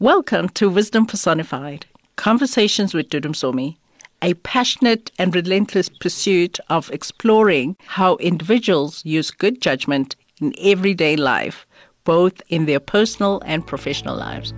Welcome 0.00 0.50
to 0.50 0.70
Wisdom 0.70 1.06
Personified 1.06 1.86
Conversations 2.14 2.94
with 2.94 3.08
Dudu 3.08 3.30
Msomi, 3.32 3.78
a 4.22 4.34
passionate 4.34 5.10
and 5.18 5.34
relentless 5.34 5.88
pursuit 5.88 6.60
of 6.68 6.88
exploring 6.92 7.76
how 7.84 8.14
individuals 8.18 9.04
use 9.04 9.32
good 9.32 9.60
judgment 9.60 10.14
in 10.40 10.54
everyday 10.60 11.16
life, 11.16 11.66
both 12.04 12.40
in 12.48 12.66
their 12.66 12.78
personal 12.78 13.42
and 13.44 13.66
professional 13.66 14.16
lives. 14.16 14.54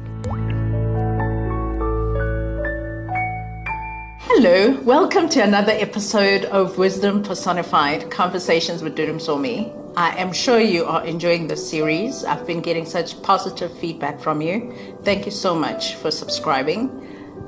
Hello, 4.20 4.78
welcome 4.82 5.26
to 5.30 5.42
another 5.42 5.72
episode 5.72 6.44
of 6.44 6.76
Wisdom 6.76 7.22
Personified 7.22 8.10
Conversations 8.10 8.82
with 8.82 8.94
Dudu 8.94 9.14
Msomi. 9.14 9.79
I 9.96 10.16
am 10.18 10.32
sure 10.32 10.60
you 10.60 10.84
are 10.84 11.04
enjoying 11.04 11.48
this 11.48 11.68
series. 11.68 12.24
I've 12.24 12.46
been 12.46 12.60
getting 12.60 12.86
such 12.86 13.20
positive 13.22 13.76
feedback 13.78 14.20
from 14.20 14.40
you. 14.40 14.72
Thank 15.02 15.26
you 15.26 15.32
so 15.32 15.54
much 15.54 15.96
for 15.96 16.12
subscribing. 16.12 16.90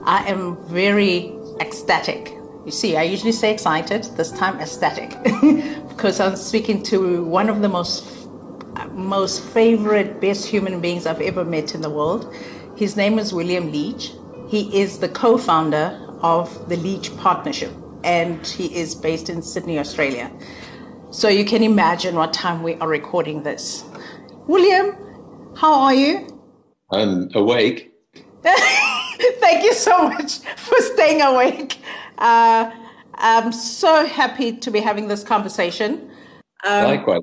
I 0.05 0.28
am 0.28 0.56
very 0.66 1.33
ecstatic. 1.60 2.33
You 2.66 2.73
see, 2.73 2.97
I 2.97 3.05
usually 3.05 3.33
say 3.33 3.52
excited, 3.52 4.05
this 4.16 4.33
time 4.33 4.59
ecstatic, 4.60 5.10
because 5.88 6.19
I'm 6.19 6.34
speaking 6.34 6.83
to 6.84 7.24
one 7.24 7.48
of 7.48 7.62
the 7.62 7.69
most 7.69 8.19
most 8.92 9.42
favorite, 9.42 10.20
best 10.20 10.47
human 10.47 10.80
beings 10.80 11.06
I've 11.06 11.20
ever 11.20 11.45
met 11.45 11.74
in 11.74 11.80
the 11.80 11.91
world. 11.91 12.34
His 12.77 12.97
name 12.97 13.19
is 13.19 13.33
William 13.33 13.70
Leach. 13.70 14.12
He 14.48 14.80
is 14.80 14.98
the 14.98 15.09
co-founder 15.09 16.16
of 16.22 16.69
the 16.69 16.77
Leach 16.77 17.16
Partnership, 17.19 17.72
and 18.02 18.45
he 18.47 18.74
is 18.74 18.95
based 18.95 19.28
in 19.28 19.42
Sydney, 19.42 19.78
Australia. 19.78 20.30
So 21.12 21.28
you 21.28 21.44
can 21.44 21.62
imagine 21.62 22.14
what 22.14 22.32
time 22.32 22.62
we 22.62 22.74
are 22.76 22.88
recording 22.88 23.42
this. 23.42 23.84
William, 24.46 24.96
how 25.54 25.74
are 25.74 25.92
you? 25.92 26.26
I'm 26.90 27.28
awake. 27.34 27.92
Thank 28.42 29.62
you 29.62 29.74
so 29.74 30.08
much 30.08 30.38
for 30.38 30.80
staying 30.80 31.20
awake. 31.20 31.76
Uh, 32.16 32.70
I'm 33.16 33.52
so 33.52 34.06
happy 34.06 34.56
to 34.56 34.70
be 34.70 34.80
having 34.80 35.06
this 35.06 35.22
conversation. 35.22 36.10
Um, 36.64 36.84
Likewise. 36.84 37.20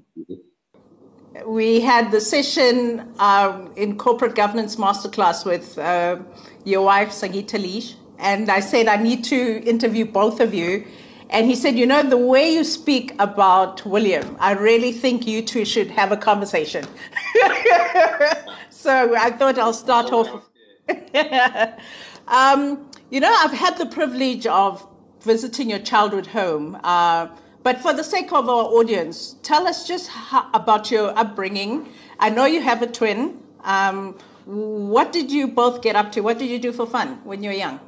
We 1.48 1.80
had 1.80 2.12
the 2.12 2.22
session 2.22 3.12
um, 3.18 3.74
in 3.76 3.98
corporate 3.98 4.36
governance 4.36 4.76
masterclass 4.76 5.46
with 5.46 5.80
uh, 5.80 6.20
your 6.64 6.84
wife, 6.84 7.10
Sangeeta 7.10 7.60
Leach, 7.60 7.96
and 8.20 8.52
I 8.52 8.60
said, 8.60 8.88
I 8.88 8.98
need 8.98 9.24
to 9.26 9.64
interview 9.64 10.06
both 10.06 10.42
of 10.42 10.54
you. 10.54 10.86
And 11.30 11.48
he 11.48 11.56
said, 11.56 11.78
You 11.78 11.86
know, 11.86 12.02
the 12.02 12.18
way 12.18 12.52
you 12.52 12.64
speak 12.64 13.14
about 13.20 13.86
William, 13.86 14.36
I 14.40 14.54
really 14.54 14.92
think 14.92 15.28
you 15.28 15.42
two 15.42 15.64
should 15.66 15.92
have 15.92 16.12
a 16.12 16.18
conversation. 16.18 16.86
so 18.70 19.16
I 19.16 19.30
thought 19.32 19.60
I'll 19.60 19.74
start 19.74 20.12
off. 20.12 20.50
um, 22.28 22.90
you 23.12 23.20
know, 23.20 23.34
I've 23.40 23.54
had 23.54 23.78
the 23.78 23.86
privilege 23.86 24.48
of 24.48 24.88
visiting 25.22 25.70
your 25.70 25.80
childhood 25.80 26.28
home. 26.28 26.80
Uh, 26.84 27.28
but 27.62 27.80
for 27.82 27.94
the 27.94 28.04
sake 28.04 28.32
of 28.32 28.50
our 28.50 28.66
audience, 28.66 29.36
tell 29.44 29.68
us 29.68 29.88
just 29.88 30.08
how, 30.08 30.50
about 30.54 30.90
your 30.90 31.18
upbringing. 31.18 31.90
I 32.20 32.30
know 32.30 32.46
you 32.46 32.62
have 32.62 32.82
a 32.82 32.88
twin. 32.88 33.44
Um, 33.64 34.18
what 34.46 35.12
did 35.12 35.32
you 35.32 35.48
both 35.48 35.84
get 35.84 35.96
up 35.96 36.12
to? 36.14 36.22
What 36.22 36.40
did 36.40 36.50
you 36.50 36.58
do 36.58 36.72
for 36.72 36.88
fun 36.88 37.20
when 37.24 37.44
you 37.44 37.50
were 37.50 37.56
young? 37.56 37.80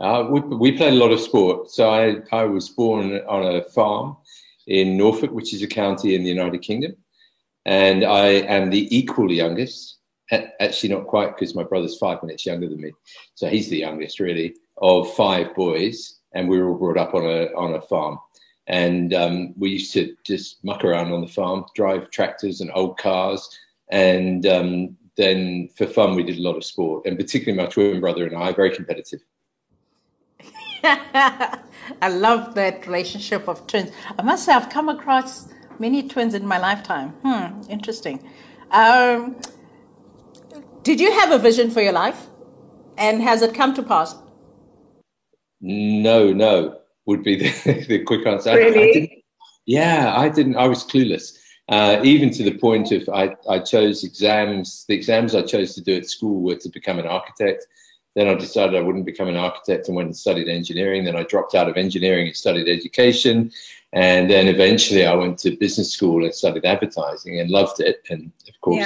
Uh, 0.00 0.26
we, 0.30 0.40
we, 0.40 0.72
played 0.72 0.94
a 0.94 0.96
lot 0.96 1.12
of 1.12 1.20
sport. 1.20 1.70
So 1.70 1.90
I, 1.90 2.16
I 2.32 2.44
was 2.44 2.70
born 2.70 3.20
on 3.28 3.56
a 3.56 3.62
farm 3.64 4.16
in 4.66 4.96
Norfolk, 4.96 5.30
which 5.30 5.52
is 5.52 5.62
a 5.62 5.66
county 5.66 6.14
in 6.14 6.22
the 6.22 6.30
United 6.30 6.62
Kingdom. 6.62 6.96
And 7.66 8.04
I 8.04 8.26
am 8.28 8.70
the 8.70 8.94
equal 8.96 9.30
youngest, 9.30 9.98
actually 10.32 10.88
not 10.88 11.06
quite 11.06 11.36
because 11.36 11.54
my 11.54 11.64
brother's 11.64 11.98
five 11.98 12.22
minutes 12.22 12.46
younger 12.46 12.68
than 12.68 12.80
me. 12.80 12.92
So 13.34 13.48
he's 13.48 13.68
the 13.68 13.78
youngest 13.78 14.20
really 14.20 14.54
of 14.78 15.12
five 15.14 15.54
boys. 15.54 16.20
And 16.32 16.48
we 16.48 16.58
were 16.58 16.70
all 16.70 16.78
brought 16.78 16.96
up 16.96 17.14
on 17.14 17.24
a, 17.26 17.54
on 17.54 17.74
a 17.74 17.82
farm. 17.82 18.18
And 18.68 19.12
um, 19.12 19.54
we 19.58 19.70
used 19.70 19.92
to 19.94 20.16
just 20.24 20.64
muck 20.64 20.82
around 20.82 21.12
on 21.12 21.20
the 21.20 21.26
farm, 21.26 21.66
drive 21.74 22.10
tractors 22.10 22.62
and 22.62 22.70
old 22.74 22.96
cars. 22.96 23.50
And 23.90 24.46
um, 24.46 24.96
then 25.16 25.68
for 25.76 25.86
fun, 25.86 26.14
we 26.14 26.22
did 26.22 26.38
a 26.38 26.42
lot 26.42 26.56
of 26.56 26.64
sport. 26.64 27.04
And 27.04 27.18
particularly 27.18 27.62
my 27.62 27.68
twin 27.68 28.00
brother 28.00 28.26
and 28.26 28.36
I, 28.36 28.52
very 28.52 28.74
competitive. 28.74 29.20
I 30.84 32.08
love 32.08 32.54
that 32.54 32.86
relationship 32.86 33.48
of 33.48 33.66
twins. 33.66 33.90
I 34.18 34.22
must 34.22 34.44
say, 34.44 34.52
I've 34.52 34.70
come 34.70 34.88
across 34.88 35.48
many 35.78 36.06
twins 36.08 36.34
in 36.34 36.46
my 36.46 36.58
lifetime. 36.58 37.10
Hmm, 37.22 37.62
interesting. 37.70 38.28
Um, 38.70 39.36
did 40.82 41.00
you 41.00 41.12
have 41.12 41.32
a 41.32 41.38
vision 41.38 41.70
for 41.70 41.82
your 41.82 41.92
life? 41.92 42.26
And 42.96 43.22
has 43.22 43.42
it 43.42 43.54
come 43.54 43.74
to 43.74 43.82
pass? 43.82 44.14
No, 45.60 46.32
no, 46.32 46.78
would 47.06 47.22
be 47.22 47.36
the, 47.42 47.84
the 47.88 48.04
quick 48.04 48.26
answer. 48.26 48.54
Really? 48.54 48.98
I, 48.98 49.02
I 49.02 49.22
yeah, 49.66 50.14
I 50.16 50.28
didn't. 50.28 50.56
I 50.56 50.66
was 50.66 50.84
clueless. 50.84 51.36
Uh, 51.68 52.00
even 52.02 52.30
to 52.32 52.42
the 52.42 52.58
point 52.58 52.90
of 52.90 53.08
I, 53.10 53.36
I 53.48 53.60
chose 53.60 54.02
exams. 54.02 54.84
The 54.88 54.94
exams 54.94 55.34
I 55.34 55.42
chose 55.42 55.74
to 55.74 55.80
do 55.80 55.96
at 55.96 56.06
school 56.06 56.40
were 56.40 56.56
to 56.56 56.68
become 56.68 56.98
an 56.98 57.06
architect. 57.06 57.66
Then 58.16 58.26
I 58.26 58.34
decided 58.34 58.74
I 58.74 58.82
wouldn't 58.82 59.06
become 59.06 59.28
an 59.28 59.36
architect 59.36 59.86
and 59.86 59.96
went 59.96 60.06
and 60.06 60.16
studied 60.16 60.48
engineering. 60.48 61.04
Then 61.04 61.16
I 61.16 61.22
dropped 61.22 61.54
out 61.54 61.68
of 61.68 61.76
engineering 61.76 62.26
and 62.26 62.36
studied 62.36 62.68
education. 62.68 63.52
And 63.92 64.28
then 64.30 64.48
eventually 64.48 65.06
I 65.06 65.14
went 65.14 65.38
to 65.40 65.56
business 65.56 65.92
school 65.92 66.24
and 66.24 66.34
studied 66.34 66.64
advertising 66.64 67.38
and 67.38 67.50
loved 67.50 67.80
it. 67.80 68.02
And 68.10 68.32
of 68.48 68.60
course, 68.60 68.80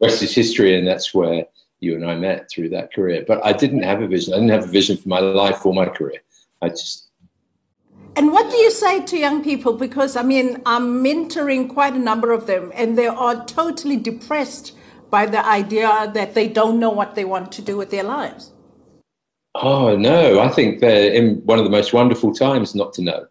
yeah. 0.00 0.06
rest 0.06 0.22
is 0.22 0.34
history. 0.34 0.78
And 0.78 0.86
that's 0.86 1.12
where 1.12 1.46
you 1.80 1.96
and 1.96 2.06
I 2.06 2.14
met 2.14 2.48
through 2.48 2.68
that 2.70 2.92
career. 2.92 3.24
But 3.26 3.44
I 3.44 3.52
didn't 3.52 3.82
have 3.82 4.02
a 4.02 4.06
vision. 4.06 4.34
I 4.34 4.36
didn't 4.36 4.50
have 4.50 4.64
a 4.64 4.72
vision 4.72 4.96
for 4.96 5.08
my 5.08 5.18
life 5.18 5.66
or 5.66 5.74
my 5.74 5.86
career. 5.86 6.20
I 6.62 6.68
just. 6.68 7.08
And 8.16 8.32
what 8.32 8.50
do 8.50 8.56
you 8.56 8.70
say 8.70 9.04
to 9.04 9.16
young 9.16 9.42
people? 9.42 9.72
Because 9.72 10.14
I 10.16 10.22
mean, 10.22 10.62
I'm 10.66 11.02
mentoring 11.02 11.68
quite 11.68 11.94
a 11.94 11.98
number 11.98 12.32
of 12.32 12.46
them, 12.46 12.70
and 12.74 12.98
they 12.98 13.06
are 13.06 13.44
totally 13.46 13.96
depressed 13.96 14.76
by 15.10 15.26
the 15.26 15.44
idea 15.44 16.10
that 16.14 16.34
they 16.34 16.48
don't 16.48 16.78
know 16.78 16.90
what 16.90 17.14
they 17.14 17.24
want 17.24 17.50
to 17.52 17.62
do 17.62 17.76
with 17.76 17.90
their 17.90 18.04
lives. 18.04 18.52
Oh 19.56 19.96
no, 19.96 20.40
I 20.40 20.48
think 20.48 20.80
they're 20.80 21.12
in 21.12 21.44
one 21.44 21.58
of 21.58 21.64
the 21.64 21.70
most 21.70 21.92
wonderful 21.92 22.32
times 22.32 22.74
not 22.74 22.92
to 22.94 23.02
know, 23.02 23.26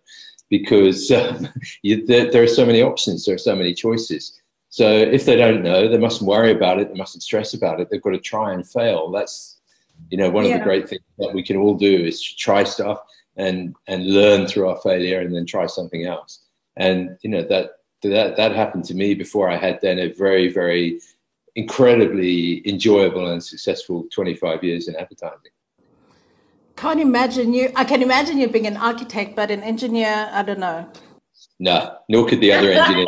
because 0.50 1.10
um, 1.12 1.48
you, 1.82 2.06
there, 2.06 2.30
there, 2.32 2.44
are 2.44 2.48
so 2.48 2.66
many 2.66 2.82
options, 2.82 3.26
there 3.26 3.36
are 3.36 3.40
so 3.40 3.56
many 3.56 3.74
choices. 3.74 4.42
So 4.70 4.92
if 4.92 5.26
they 5.26 5.36
don't 5.36 5.64
know, 5.64 5.88
they 5.88 5.98
mustn't 5.98 6.28
worry 6.28 6.52
about 6.52 6.80
it, 6.80 6.90
they 6.90 6.98
mustn't 6.98 7.24
stress 7.24 7.54
about 7.54 7.80
it. 7.80 7.90
They've 7.90 8.02
got 8.02 8.12
to 8.12 8.20
try 8.20 8.54
and 8.54 8.70
fail. 8.70 9.12
That's 9.12 9.58
you 10.10 10.18
know 10.18 10.30
one 10.30 10.46
yeah. 10.46 10.56
of 10.56 10.60
the 10.60 10.66
great 10.66 10.90
things 10.90 11.02
that 11.18 11.34
we 11.34 11.44
can 11.44 11.58
all 11.58 11.76
do 11.76 12.06
is 12.06 12.22
try 12.22 12.64
stuff 12.64 13.00
and 13.38 13.76
and 13.88 14.14
learn 14.14 14.46
through 14.46 14.68
our 14.70 14.80
failure, 14.82 15.22
and 15.22 15.34
then 15.34 15.46
try 15.46 15.68
something 15.68 16.06
else. 16.06 16.44
And 16.76 17.18
you 17.22 17.30
know 17.30 17.44
that 17.44 17.72
that 18.04 18.36
that 18.36 18.56
happened 18.56 18.84
to 18.86 18.94
me 18.94 19.14
before 19.14 19.50
I 19.50 19.56
had 19.56 19.80
then 19.82 20.00
a 20.00 20.12
very 20.12 20.52
very 20.52 21.00
incredibly 21.56 22.68
enjoyable 22.70 23.32
and 23.32 23.44
successful 23.44 24.06
25 24.14 24.64
years 24.64 24.88
in 24.88 24.96
advertising 24.96 25.52
can't 26.80 27.02
imagine 27.02 27.54
you. 27.54 27.72
I 27.76 27.84
can 27.84 28.02
imagine 28.02 28.38
you 28.38 28.48
being 28.48 28.66
an 28.66 28.78
architect, 28.78 29.36
but 29.36 29.52
an 29.52 29.62
engineer, 29.62 30.30
I 30.32 30.44
don't 30.44 30.60
know. 30.60 30.90
No, 31.60 31.98
nor 32.08 32.26
could 32.26 32.40
the 32.40 32.54
other 32.54 32.72
engineer. 32.72 33.06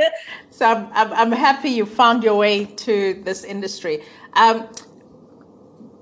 so 0.50 0.64
I'm, 0.66 0.88
I'm, 0.92 1.12
I'm, 1.12 1.32
happy 1.32 1.68
you 1.68 1.84
found 1.84 2.24
your 2.24 2.36
way 2.36 2.64
to 2.64 3.20
this 3.22 3.44
industry. 3.44 4.02
Um, 4.32 4.68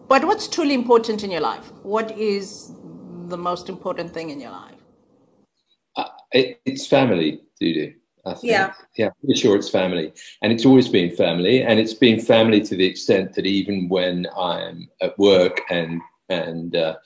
but 0.07 0.25
what's 0.25 0.47
truly 0.47 0.75
important 0.75 1.25
in 1.25 1.31
your 1.33 1.41
life? 1.41 1.73
What 1.83 2.17
is 2.17 2.73
the 3.27 3.37
most 3.37 3.69
important 3.69 4.15
thing 4.15 4.31
in 4.31 4.41
your 4.41 4.53
life? 4.53 4.81
Uh, 5.97 6.09
it, 6.31 6.61
it's 6.65 6.87
family, 6.87 7.41
Dudu. 7.61 7.95
I 8.27 8.35
think. 8.35 8.45
Yeah. 8.45 8.73
Yeah, 8.97 9.07
I'm 9.07 9.13
pretty 9.25 9.41
sure 9.41 9.57
it's 9.57 9.71
family. 9.71 10.13
And 10.43 10.53
it's 10.53 10.65
always 10.65 10.89
been 10.89 11.11
family. 11.17 11.63
And 11.63 11.81
it's 11.81 11.95
been 11.95 12.21
family 12.21 12.61
to 12.61 12.77
the 12.77 12.85
extent 12.85 13.35
that 13.35 13.47
even 13.47 13.89
when 13.89 14.29
I'm 14.37 14.89
at 15.01 15.19
work 15.19 15.63
and 15.71 16.01
and 16.29 16.77
uh, 16.77 16.97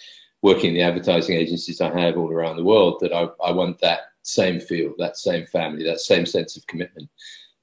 working 0.43 0.71
in 0.71 0.75
the 0.75 0.83
advertising 0.83 1.37
agencies 1.37 1.81
I 1.81 1.99
have 1.99 2.17
all 2.17 2.31
around 2.31 2.57
the 2.57 2.65
world, 2.65 2.99
that 3.01 3.13
I, 3.13 3.29
I 3.45 3.53
want 3.53 3.81
that 3.81 4.01
same 4.23 4.61
feel, 4.61 4.95
that 4.99 5.17
same 5.17 5.47
family, 5.47 5.85
that 5.85 6.01
same 6.01 6.27
sense 6.27 6.57
of 6.57 6.67
commitment. 6.67 7.09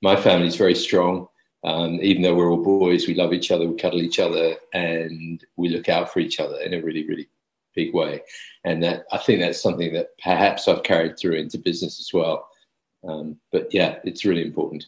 My 0.01 0.15
family 0.15 0.47
is 0.47 0.55
very 0.55 0.75
strong. 0.75 1.27
Um, 1.65 1.99
even 2.01 2.21
though 2.21 2.35
we're 2.35 2.51
all 2.51 2.63
boys, 2.63 3.07
we 3.07 3.15
love 3.15 3.33
each 3.33 3.51
other, 3.51 3.67
we 3.67 3.75
cuddle 3.75 4.01
each 4.01 4.19
other, 4.19 4.55
and 4.73 5.43
we 5.57 5.67
look 5.67 5.89
out 5.89 6.11
for 6.11 6.19
each 6.19 6.39
other 6.39 6.57
in 6.61 6.73
a 6.73 6.81
really, 6.81 7.05
really 7.05 7.27
big 7.75 7.93
way. 7.93 8.21
And 8.63 8.81
that 8.83 9.05
I 9.11 9.17
think 9.17 9.41
that's 9.41 9.61
something 9.61 9.93
that 9.93 10.17
perhaps 10.23 10.67
I've 10.67 10.83
carried 10.83 11.19
through 11.19 11.35
into 11.35 11.57
business 11.57 11.99
as 11.99 12.11
well. 12.13 12.47
Um, 13.05 13.37
but 13.51 13.73
yeah, 13.73 13.99
it's 14.05 14.23
really 14.23 14.45
important. 14.45 14.85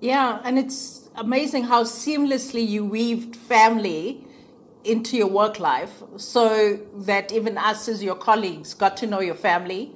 Yeah, 0.00 0.40
and 0.44 0.58
it's 0.58 1.08
amazing 1.16 1.64
how 1.64 1.84
seamlessly 1.84 2.66
you 2.66 2.84
weaved 2.84 3.34
family 3.34 4.24
into 4.84 5.16
your 5.16 5.26
work 5.26 5.58
life 5.58 6.02
so 6.16 6.78
that 6.94 7.32
even 7.32 7.58
us 7.58 7.88
as 7.88 8.02
your 8.02 8.14
colleagues 8.14 8.74
got 8.74 8.96
to 8.98 9.06
know 9.06 9.20
your 9.20 9.34
family. 9.34 9.92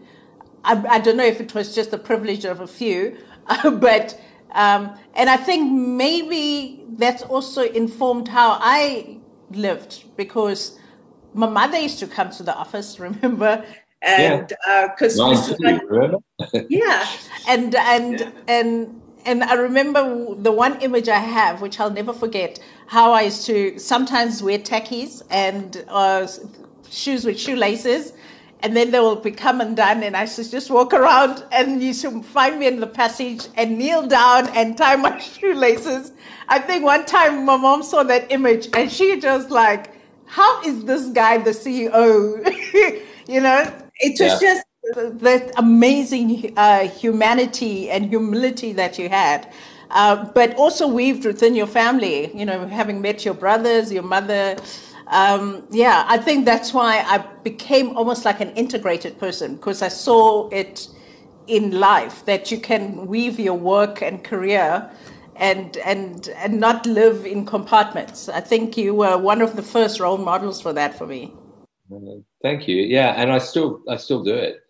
I, 0.64 0.84
I 0.88 0.98
don't 0.98 1.16
know 1.16 1.24
if 1.24 1.40
it 1.40 1.54
was 1.54 1.74
just 1.74 1.90
the 1.90 1.98
privilege 1.98 2.44
of 2.44 2.60
a 2.60 2.66
few, 2.66 3.16
but 3.64 4.20
um, 4.52 4.96
and 5.14 5.30
I 5.30 5.36
think 5.36 5.72
maybe 5.72 6.84
that's 6.90 7.22
also 7.22 7.62
informed 7.62 8.28
how 8.28 8.58
I 8.60 9.18
lived 9.50 10.04
because 10.16 10.78
my 11.34 11.48
mother 11.48 11.78
used 11.78 11.98
to 12.00 12.06
come 12.06 12.30
to 12.30 12.42
the 12.42 12.54
office, 12.54 12.98
remember? 13.00 13.64
And 14.02 14.52
because 14.88 15.16
yeah. 15.16 15.24
uh, 15.24 16.60
yeah, 16.68 17.06
and 17.46 17.74
and 17.76 18.20
yeah. 18.20 18.30
and 18.48 19.01
and 19.24 19.42
I 19.42 19.54
remember 19.54 20.34
the 20.34 20.52
one 20.52 20.80
image 20.80 21.08
I 21.08 21.18
have, 21.18 21.60
which 21.60 21.78
I'll 21.80 21.90
never 21.90 22.12
forget, 22.12 22.58
how 22.86 23.12
I 23.12 23.22
used 23.22 23.46
to 23.46 23.78
sometimes 23.78 24.42
wear 24.42 24.58
tackies 24.58 25.22
and 25.30 25.84
uh, 25.88 26.26
shoes 26.90 27.24
with 27.24 27.38
shoelaces, 27.38 28.12
and 28.60 28.76
then 28.76 28.90
they 28.90 29.00
will 29.00 29.16
become 29.16 29.60
undone, 29.60 30.02
and 30.02 30.16
I 30.16 30.22
used 30.22 30.36
to 30.36 30.50
just 30.50 30.70
walk 30.70 30.92
around, 30.92 31.44
and 31.50 31.82
you 31.82 31.92
should 31.92 32.24
find 32.24 32.58
me 32.60 32.66
in 32.66 32.80
the 32.80 32.86
passage 32.86 33.48
and 33.56 33.78
kneel 33.78 34.06
down 34.06 34.48
and 34.50 34.76
tie 34.76 34.96
my 34.96 35.18
shoelaces. 35.40 36.12
I 36.48 36.58
think 36.58 36.84
one 36.84 37.04
time 37.06 37.44
my 37.44 37.56
mom 37.56 37.82
saw 37.82 38.02
that 38.04 38.30
image, 38.30 38.68
and 38.74 38.90
she 38.90 39.20
just 39.20 39.50
like, 39.50 39.94
"How 40.26 40.62
is 40.62 40.84
this 40.84 41.08
guy 41.08 41.38
the 41.38 41.50
CEO?" 41.50 42.44
you 43.28 43.40
know, 43.40 43.72
it 44.00 44.20
was 44.20 44.40
yeah. 44.42 44.54
just 44.54 44.66
that 44.94 45.52
amazing 45.56 46.52
uh, 46.56 46.88
humanity 46.88 47.90
and 47.90 48.06
humility 48.06 48.72
that 48.72 48.98
you 48.98 49.08
had. 49.08 49.52
Uh, 49.90 50.24
but 50.32 50.54
also 50.56 50.88
weaved 50.88 51.26
within 51.26 51.54
your 51.54 51.66
family, 51.66 52.34
you 52.34 52.46
know, 52.46 52.66
having 52.66 53.02
met 53.02 53.24
your 53.24 53.34
brothers, 53.34 53.92
your 53.92 54.02
mother. 54.02 54.56
Um, 55.08 55.66
yeah, 55.70 56.06
I 56.08 56.16
think 56.16 56.46
that's 56.46 56.72
why 56.72 57.04
I 57.06 57.18
became 57.42 57.94
almost 57.96 58.24
like 58.24 58.40
an 58.40 58.52
integrated 58.52 59.18
person 59.18 59.56
because 59.56 59.82
I 59.82 59.88
saw 59.88 60.48
it 60.48 60.88
in 61.46 61.72
life 61.72 62.24
that 62.24 62.50
you 62.50 62.58
can 62.58 63.06
weave 63.06 63.38
your 63.38 63.54
work 63.54 64.00
and 64.00 64.24
career 64.24 64.90
and 65.36 65.76
and 65.78 66.28
and 66.36 66.58
not 66.58 66.86
live 66.86 67.26
in 67.26 67.44
compartments. 67.44 68.30
I 68.30 68.40
think 68.40 68.78
you 68.78 68.94
were 68.94 69.18
one 69.18 69.42
of 69.42 69.56
the 69.56 69.62
first 69.62 70.00
role 70.00 70.18
models 70.18 70.62
for 70.62 70.72
that 70.72 70.96
for 70.96 71.06
me. 71.06 71.34
Thank 72.42 72.66
you. 72.66 72.76
Yeah, 72.76 73.12
and 73.16 73.30
I 73.30 73.38
still 73.38 73.82
I 73.88 73.96
still 73.96 74.22
do 74.24 74.34
it. 74.34 74.61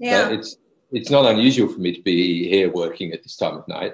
Yeah, 0.00 0.24
but 0.24 0.32
it's 0.38 0.56
it's 0.90 1.10
not 1.10 1.26
unusual 1.26 1.68
for 1.68 1.78
me 1.78 1.94
to 1.94 2.02
be 2.02 2.48
here 2.48 2.70
working 2.72 3.12
at 3.12 3.22
this 3.22 3.36
time 3.36 3.56
of 3.56 3.68
night, 3.68 3.92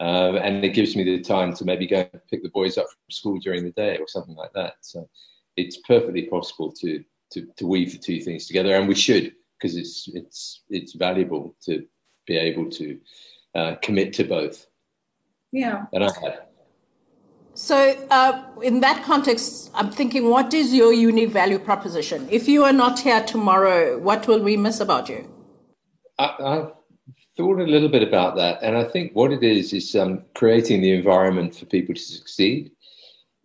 um, 0.00 0.36
and 0.36 0.64
it 0.64 0.70
gives 0.70 0.96
me 0.96 1.04
the 1.04 1.20
time 1.20 1.54
to 1.54 1.64
maybe 1.64 1.86
go 1.86 2.00
and 2.00 2.22
pick 2.30 2.42
the 2.42 2.48
boys 2.48 2.78
up 2.78 2.86
from 2.86 3.10
school 3.10 3.38
during 3.38 3.62
the 3.62 3.70
day 3.72 3.98
or 3.98 4.08
something 4.08 4.34
like 4.34 4.52
that. 4.54 4.74
So 4.80 5.08
it's 5.56 5.76
perfectly 5.86 6.22
possible 6.22 6.72
to 6.80 7.04
to, 7.32 7.46
to 7.56 7.66
weave 7.66 7.92
the 7.92 7.98
two 7.98 8.20
things 8.20 8.46
together, 8.46 8.74
and 8.74 8.88
we 8.88 8.94
should 8.94 9.34
because 9.58 9.76
it's 9.76 10.08
it's 10.14 10.62
it's 10.70 10.94
valuable 10.94 11.54
to 11.66 11.86
be 12.26 12.36
able 12.36 12.70
to 12.70 12.98
uh, 13.54 13.74
commit 13.82 14.12
to 14.14 14.24
both. 14.24 14.66
Yeah, 15.52 15.84
and 15.92 16.04
I 16.04 16.10
have. 16.22 16.46
So, 17.54 17.76
uh, 18.10 18.44
in 18.62 18.80
that 18.80 19.04
context, 19.04 19.70
I'm 19.74 19.90
thinking, 19.90 20.30
what 20.30 20.54
is 20.54 20.72
your 20.72 20.94
unique 20.94 21.28
value 21.28 21.58
proposition? 21.58 22.26
If 22.30 22.48
you 22.48 22.64
are 22.64 22.72
not 22.72 23.00
here 23.00 23.22
tomorrow, 23.22 23.98
what 23.98 24.26
will 24.26 24.40
we 24.40 24.56
miss 24.56 24.80
about 24.80 25.10
you? 25.10 25.31
I, 26.18 26.34
have 26.38 26.72
thought 27.36 27.60
a 27.60 27.64
little 27.64 27.88
bit 27.88 28.02
about 28.02 28.36
that, 28.36 28.62
and 28.62 28.76
I 28.76 28.84
think 28.84 29.12
what 29.14 29.32
it 29.32 29.42
is 29.42 29.72
is 29.72 29.94
um, 29.96 30.22
creating 30.34 30.80
the 30.80 30.92
environment 30.92 31.54
for 31.54 31.66
people 31.66 31.94
to 31.94 32.00
succeed. 32.00 32.70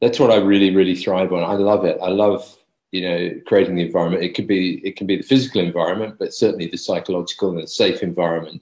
That's 0.02 0.20
what 0.20 0.32
I 0.32 0.36
really, 0.36 0.76
really 0.76 0.96
thrive 0.96 1.34
on. 1.34 1.44
I 1.44 1.54
love 1.54 1.86
it. 1.86 1.98
I 2.02 2.10
love 2.10 2.56
you 2.92 3.02
know 3.02 3.32
creating 3.48 3.76
the 3.76 3.86
environment. 3.86 4.24
It 4.24 4.36
could 4.36 4.48
be 4.48 4.86
it 4.86 4.96
can 4.96 5.08
be 5.08 5.18
the 5.18 5.24
physical 5.24 5.62
environment, 5.62 6.16
but 6.20 6.34
certainly 6.34 6.68
the 6.68 6.78
psychological 6.78 7.58
and 7.58 7.70
safe 7.70 8.04
environment 8.04 8.62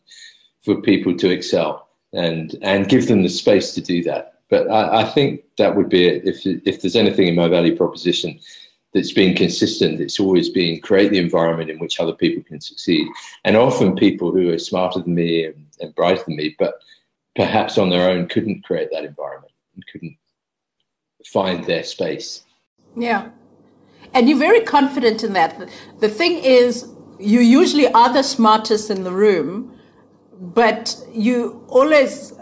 for 0.64 0.82
people 0.82 1.16
to 1.18 1.30
excel 1.30 1.90
and 2.14 2.56
and 2.62 2.90
give 2.90 3.08
them 3.08 3.24
the 3.24 3.30
space 3.30 3.74
to 3.74 3.82
do 3.82 4.04
that 4.04 4.36
but 4.50 4.70
I, 4.70 5.02
I, 5.02 5.04
think 5.06 5.42
that 5.58 5.76
would 5.76 5.90
be 5.90 6.06
it. 6.06 6.26
If, 6.26 6.46
if 6.46 6.82
there's 6.82 6.96
anything 6.96 7.28
in 7.28 7.36
my 7.36 7.48
value 7.48 7.76
proposition 7.76 8.40
that's 8.96 9.12
been 9.12 9.36
consistent, 9.36 10.00
it's 10.00 10.22
always 10.22 10.48
been 10.48 10.80
create 10.80 11.12
the 11.12 11.20
environment 11.20 11.70
in 11.70 11.78
which 11.80 12.00
other 12.00 12.14
people 12.14 12.42
can 12.44 12.62
succeed. 12.62 13.06
And 13.44 13.58
often 13.58 13.96
people 13.96 14.32
who 14.32 14.50
are 14.52 14.58
smarter 14.58 15.02
than 15.02 15.14
me 15.14 15.46
and, 15.46 15.68
and 15.82 15.94
brighter 15.94 16.24
than 16.26 16.38
me, 16.38 16.56
but 16.58 16.76
perhaps 17.36 17.78
on 17.78 17.90
their 17.90 18.10
own 18.10 18.30
couldn't 18.30 18.64
create 18.64 18.90
that 18.94 19.04
environment 19.04 19.52
and 19.76 19.86
couldn't 19.92 20.18
find 21.26 21.66
their 21.66 21.84
space. 21.84 22.46
Yeah. 22.96 23.30
And 24.14 24.30
you're 24.30 24.40
very 24.40 24.62
confident 24.62 25.26
in 25.26 25.34
that. 25.34 25.70
The 26.00 26.08
thing 26.08 26.38
is, 26.38 26.90
you 27.20 27.42
usually 27.42 27.88
are 27.92 28.14
the 28.14 28.24
smartest 28.24 28.90
in 28.90 29.04
the 29.04 29.12
room 29.12 29.76
but 30.38 30.98
you 31.14 31.64
always 31.70 32.34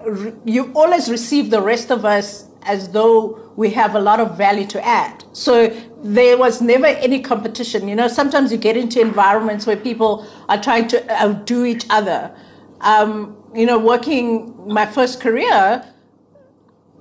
you 0.46 0.72
always 0.74 1.10
receive 1.10 1.52
the 1.52 1.62
rest 1.62 1.92
of 1.92 2.06
us 2.06 2.50
as 2.66 2.90
though 2.90 3.52
we 3.56 3.70
have 3.72 3.96
a 3.96 4.00
lot 4.00 4.20
of 4.20 4.38
value 4.38 4.66
to 4.68 4.86
add. 4.86 5.24
So 5.34 5.68
there 6.04 6.38
was 6.38 6.62
never 6.62 6.86
any 6.86 7.22
competition. 7.22 7.88
You 7.88 7.96
know 7.96 8.08
sometimes 8.08 8.52
you 8.52 8.58
get 8.58 8.78
into 8.78 9.00
environments 9.02 9.66
where 9.66 9.78
people 9.78 10.28
are 10.50 10.62
trying 10.62 10.88
to 10.90 11.22
outdo 11.22 11.66
each 11.66 11.86
other. 11.90 12.36
Um, 12.82 13.38
you 13.56 13.66
know 13.66 13.78
working 13.78 14.54
my 14.68 14.86
first 14.86 15.22
career 15.22 15.84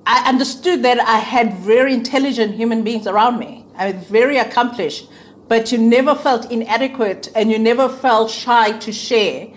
i 0.07 0.29
understood 0.29 0.83
that 0.83 1.01
i 1.01 1.17
had 1.17 1.55
very 1.59 1.95
intelligent 1.95 2.55
human 2.55 2.83
beings 2.85 3.07
around 3.07 3.39
me. 3.39 3.65
I 3.77 3.93
was 3.93 4.05
very 4.05 4.37
accomplished 4.37 5.09
but 5.49 5.73
you 5.73 5.79
never 5.79 6.15
felt 6.15 6.51
inadequate 6.51 7.31
and 7.35 7.51
you 7.51 7.59
never 7.59 7.89
felt 7.89 8.31
shy 8.31 8.73
to 8.79 8.93
share 8.93 9.49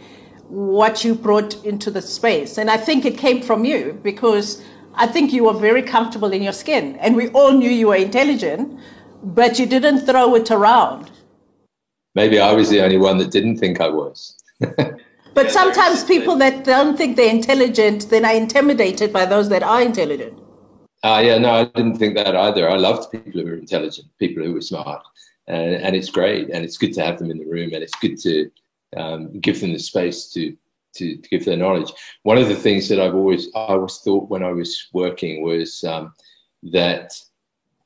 what 0.47 1.03
you 1.03 1.15
brought 1.15 1.63
into 1.65 1.89
the 1.89 2.01
space. 2.01 2.57
And 2.57 2.69
I 2.69 2.77
think 2.77 3.05
it 3.05 3.17
came 3.17 3.41
from 3.41 3.65
you 3.65 3.99
because 4.03 4.61
I 4.97 5.07
think 5.07 5.33
you 5.33 5.45
were 5.45 5.53
very 5.53 5.81
comfortable 5.81 6.31
in 6.31 6.41
your 6.41 6.53
skin. 6.53 6.95
And 6.97 7.15
we 7.15 7.29
all 7.29 7.51
knew 7.51 7.69
you 7.69 7.87
were 7.87 7.95
intelligent, 7.95 8.79
but 9.23 9.59
you 9.59 9.65
didn't 9.65 10.05
throw 10.05 10.35
it 10.35 10.51
around. 10.51 11.11
Maybe 12.15 12.39
I 12.39 12.53
was 12.53 12.69
the 12.69 12.81
only 12.81 12.97
one 12.97 13.17
that 13.17 13.31
didn't 13.31 13.57
think 13.57 13.81
I 13.81 13.89
was. 13.89 14.35
but 15.33 15.51
sometimes 15.51 16.03
people 16.05 16.37
that 16.37 16.63
don't 16.63 16.97
think 16.97 17.17
they're 17.17 17.29
intelligent 17.29 18.09
then 18.09 18.23
are 18.23 18.33
intimidated 18.33 19.11
by 19.11 19.25
those 19.25 19.49
that 19.49 19.63
are 19.63 19.81
intelligent. 19.81 20.39
Uh, 21.03 21.21
yeah, 21.23 21.37
no, 21.37 21.51
I 21.51 21.65
didn't 21.65 21.97
think 21.97 22.15
that 22.15 22.35
either. 22.35 22.69
I 22.69 22.77
loved 22.77 23.11
people 23.11 23.41
who 23.41 23.43
were 23.43 23.55
intelligent, 23.57 24.07
people 24.17 24.43
who 24.43 24.53
were 24.53 24.61
smart. 24.61 25.03
And, 25.47 25.75
and 25.75 25.95
it's 25.95 26.09
great. 26.09 26.49
And 26.49 26.63
it's 26.63 26.77
good 26.77 26.93
to 26.93 27.03
have 27.03 27.19
them 27.19 27.29
in 27.29 27.37
the 27.37 27.45
room. 27.45 27.71
And 27.73 27.83
it's 27.83 27.95
good 27.95 28.17
to 28.19 28.49
um, 28.95 29.39
give 29.39 29.59
them 29.59 29.73
the 29.73 29.79
space 29.79 30.29
to, 30.31 30.55
to, 30.95 31.17
to 31.17 31.29
give 31.29 31.45
their 31.45 31.57
knowledge. 31.57 31.91
One 32.23 32.37
of 32.37 32.47
the 32.47 32.55
things 32.55 32.87
that 32.89 32.99
I've 32.99 33.15
always 33.15 33.47
I 33.55 33.73
always 33.73 33.97
thought 33.97 34.29
when 34.29 34.43
I 34.43 34.51
was 34.51 34.87
working 34.93 35.43
was 35.43 35.83
um, 35.83 36.13
that 36.63 37.13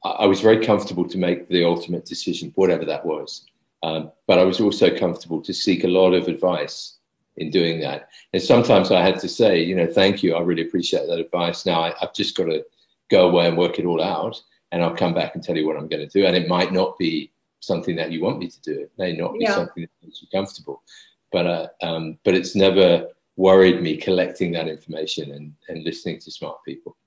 I 0.03 0.25
was 0.25 0.41
very 0.41 0.65
comfortable 0.65 1.07
to 1.07 1.17
make 1.17 1.47
the 1.47 1.65
ultimate 1.65 2.05
decision, 2.05 2.51
whatever 2.55 2.85
that 2.85 3.05
was. 3.05 3.45
Um, 3.83 4.11
but 4.27 4.39
I 4.39 4.43
was 4.43 4.59
also 4.59 4.95
comfortable 4.95 5.41
to 5.41 5.53
seek 5.53 5.83
a 5.83 5.87
lot 5.87 6.13
of 6.13 6.27
advice 6.27 6.99
in 7.37 7.49
doing 7.49 7.79
that. 7.81 8.09
And 8.33 8.41
sometimes 8.41 8.91
I 8.91 9.01
had 9.01 9.19
to 9.19 9.29
say, 9.29 9.61
you 9.61 9.75
know, 9.75 9.87
thank 9.87 10.21
you, 10.21 10.35
I 10.35 10.41
really 10.41 10.67
appreciate 10.67 11.07
that 11.07 11.19
advice. 11.19 11.65
Now 11.65 11.81
I, 11.81 11.93
have 11.99 12.13
just 12.13 12.35
got 12.35 12.45
to 12.45 12.63
go 13.09 13.29
away 13.29 13.47
and 13.47 13.57
work 13.57 13.79
it 13.79 13.85
all 13.85 14.03
out, 14.03 14.39
and 14.71 14.83
I'll 14.83 14.95
come 14.95 15.13
back 15.13 15.35
and 15.35 15.43
tell 15.43 15.57
you 15.57 15.65
what 15.65 15.77
I'm 15.77 15.87
going 15.87 16.07
to 16.07 16.19
do. 16.19 16.25
And 16.25 16.35
it 16.35 16.47
might 16.47 16.71
not 16.71 16.97
be 16.97 17.31
something 17.61 17.95
that 17.95 18.11
you 18.11 18.21
want 18.21 18.39
me 18.39 18.49
to 18.49 18.61
do. 18.61 18.81
It 18.81 18.91
may 18.97 19.13
not 19.13 19.33
be 19.33 19.39
yeah. 19.41 19.55
something 19.55 19.83
that 19.83 19.89
makes 20.03 20.21
you 20.21 20.27
comfortable, 20.31 20.83
but 21.31 21.45
uh, 21.45 21.67
um, 21.81 22.17
but 22.23 22.33
it's 22.33 22.55
never 22.55 23.07
worried 23.35 23.81
me 23.81 23.95
collecting 23.97 24.51
that 24.51 24.67
information 24.67 25.31
and, 25.31 25.53
and 25.69 25.83
listening 25.83 26.19
to 26.19 26.29
smart 26.29 26.57
people. 26.65 26.97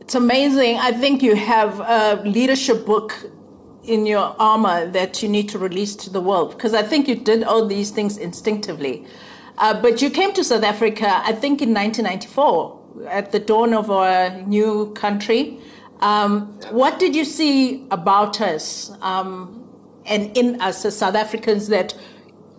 It's 0.00 0.14
amazing. 0.14 0.76
I 0.76 0.92
think 0.92 1.22
you 1.22 1.34
have 1.34 1.80
a 1.80 2.22
leadership 2.24 2.84
book 2.84 3.16
in 3.84 4.06
your 4.06 4.36
armor 4.38 4.86
that 4.90 5.22
you 5.22 5.28
need 5.28 5.48
to 5.48 5.58
release 5.58 5.96
to 5.96 6.10
the 6.10 6.20
world 6.20 6.50
because 6.52 6.74
I 6.74 6.82
think 6.82 7.08
you 7.08 7.14
did 7.14 7.42
all 7.44 7.66
these 7.66 7.90
things 7.90 8.18
instinctively. 8.18 9.06
Uh, 9.58 9.80
but 9.80 10.00
you 10.02 10.10
came 10.10 10.32
to 10.34 10.44
South 10.44 10.62
Africa, 10.62 11.22
I 11.24 11.32
think, 11.32 11.60
in 11.62 11.74
1994 11.74 13.06
at 13.08 13.32
the 13.32 13.38
dawn 13.38 13.74
of 13.74 13.90
our 13.90 14.30
new 14.42 14.92
country. 14.94 15.58
Um, 16.00 16.58
what 16.70 16.98
did 16.98 17.14
you 17.14 17.24
see 17.24 17.86
about 17.90 18.40
us 18.40 18.90
um, 19.02 19.68
and 20.06 20.36
in 20.36 20.60
us 20.60 20.84
as 20.84 20.96
South 20.96 21.14
Africans 21.14 21.68
that 21.68 21.94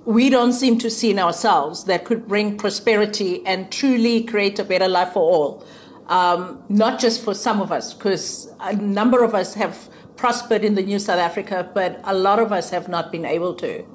we 0.05 0.29
don't 0.29 0.53
seem 0.53 0.77
to 0.79 0.89
see 0.89 1.11
in 1.11 1.19
ourselves 1.19 1.85
that 1.85 2.05
could 2.05 2.27
bring 2.27 2.57
prosperity 2.57 3.45
and 3.45 3.71
truly 3.71 4.23
create 4.23 4.59
a 4.59 4.63
better 4.63 4.87
life 4.87 5.13
for 5.13 5.21
all? 5.21 5.65
Um, 6.07 6.63
not 6.67 6.99
just 6.99 7.23
for 7.23 7.33
some 7.33 7.61
of 7.61 7.71
us, 7.71 7.93
because 7.93 8.51
a 8.59 8.75
number 8.75 9.23
of 9.23 9.33
us 9.33 9.53
have 9.53 9.89
prospered 10.17 10.65
in 10.65 10.75
the 10.75 10.83
new 10.83 10.99
South 10.99 11.19
Africa, 11.19 11.69
but 11.73 12.01
a 12.03 12.13
lot 12.13 12.39
of 12.39 12.51
us 12.51 12.69
have 12.69 12.89
not 12.89 13.11
been 13.11 13.25
able 13.25 13.53
to. 13.55 13.85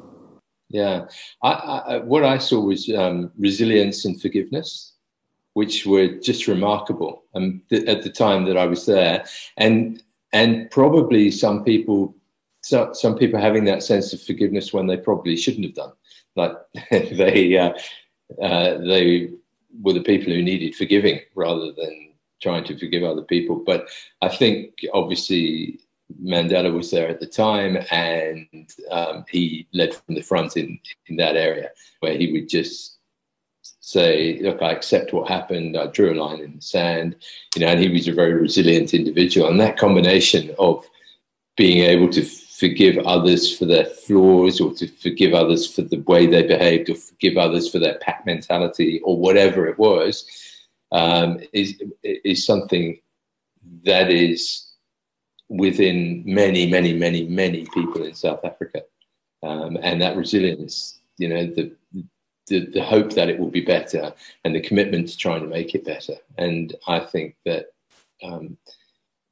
Yeah, 0.68 1.06
I, 1.42 1.50
I, 1.50 1.98
what 1.98 2.25
I 2.25 2.38
saw 2.38 2.60
was 2.60 2.88
um, 2.88 3.30
resilience 3.36 4.04
and 4.04 4.20
forgiveness 4.20 4.96
which 5.56 5.86
were 5.86 6.06
just 6.06 6.46
remarkable 6.46 7.25
um, 7.34 7.62
th- 7.70 7.88
at 7.88 8.02
the 8.02 8.10
time 8.10 8.44
that 8.44 8.58
I 8.58 8.66
was 8.66 8.84
there, 8.84 9.25
and 9.56 10.02
and 10.34 10.70
probably 10.70 11.30
some 11.30 11.64
people, 11.64 12.14
so, 12.66 12.92
some 12.92 13.16
people 13.16 13.38
having 13.38 13.64
that 13.66 13.85
sense 13.85 14.12
of 14.12 14.20
forgiveness 14.20 14.73
when 14.73 14.88
they 14.88 14.96
probably 14.96 15.37
shouldn't 15.37 15.66
have 15.66 15.75
done, 15.75 15.92
like 16.35 16.52
they 16.90 17.56
uh, 17.56 17.73
uh, 18.42 18.78
they 18.78 19.30
were 19.80 19.92
the 19.92 20.02
people 20.02 20.32
who 20.32 20.42
needed 20.42 20.75
forgiving 20.75 21.20
rather 21.37 21.70
than 21.70 22.11
trying 22.42 22.64
to 22.64 22.76
forgive 22.76 23.04
other 23.04 23.23
people. 23.23 23.62
But 23.64 23.88
I 24.20 24.28
think 24.28 24.80
obviously 24.92 25.78
Mandela 26.20 26.75
was 26.75 26.90
there 26.90 27.08
at 27.08 27.20
the 27.20 27.26
time, 27.26 27.78
and 27.92 28.68
um, 28.90 29.25
he 29.30 29.68
led 29.73 29.94
from 29.94 30.16
the 30.16 30.23
front 30.23 30.56
in 30.56 30.80
in 31.06 31.14
that 31.18 31.37
area 31.37 31.70
where 32.00 32.18
he 32.18 32.32
would 32.32 32.49
just 32.49 32.99
say, 33.78 34.40
"Look, 34.42 34.61
I 34.61 34.73
accept 34.73 35.12
what 35.12 35.28
happened. 35.28 35.76
I 35.76 35.87
drew 35.87 36.12
a 36.12 36.20
line 36.20 36.40
in 36.40 36.56
the 36.56 36.62
sand," 36.62 37.14
you 37.54 37.61
know. 37.61 37.68
And 37.68 37.78
he 37.78 37.90
was 37.90 38.08
a 38.08 38.12
very 38.12 38.32
resilient 38.32 38.92
individual, 38.92 39.49
and 39.49 39.61
that 39.61 39.78
combination 39.78 40.52
of 40.58 40.85
being 41.56 41.85
able 41.85 42.08
to 42.08 42.25
forgive 42.58 42.96
others 43.06 43.56
for 43.56 43.66
their 43.66 43.84
flaws 43.84 44.60
or 44.60 44.72
to 44.72 44.86
forgive 44.88 45.34
others 45.34 45.70
for 45.70 45.82
the 45.82 45.98
way 46.02 46.26
they 46.26 46.42
behaved 46.42 46.88
or 46.88 46.94
forgive 46.94 47.36
others 47.36 47.70
for 47.70 47.78
their 47.78 47.98
pack 47.98 48.25
mentality 48.25 49.00
or 49.04 49.18
whatever 49.18 49.66
it 49.66 49.78
was 49.78 50.26
um, 50.92 51.38
is 51.52 51.82
is 52.02 52.46
something 52.46 52.98
that 53.84 54.10
is 54.10 54.72
within 55.48 56.22
many 56.25 56.70
many 56.70 56.92
many 56.94 57.26
many 57.26 57.66
people 57.75 58.02
in 58.02 58.14
South 58.14 58.44
Africa. 58.44 58.82
Um, 59.42 59.76
and 59.82 60.00
that 60.00 60.16
resilience 60.16 61.00
you 61.18 61.28
know 61.28 61.46
the, 61.46 61.72
the 62.46 62.66
the 62.66 62.84
hope 62.84 63.12
that 63.12 63.28
it 63.28 63.38
will 63.38 63.50
be 63.50 63.60
better 63.60 64.14
and 64.44 64.54
the 64.54 64.60
commitment 64.60 65.08
to 65.08 65.16
trying 65.16 65.42
to 65.42 65.48
make 65.48 65.75
it 65.75 65.84
better. 65.84 66.14
And 66.38 66.75
I 66.88 67.00
think 67.00 67.36
that 67.44 67.66
um, 68.22 68.56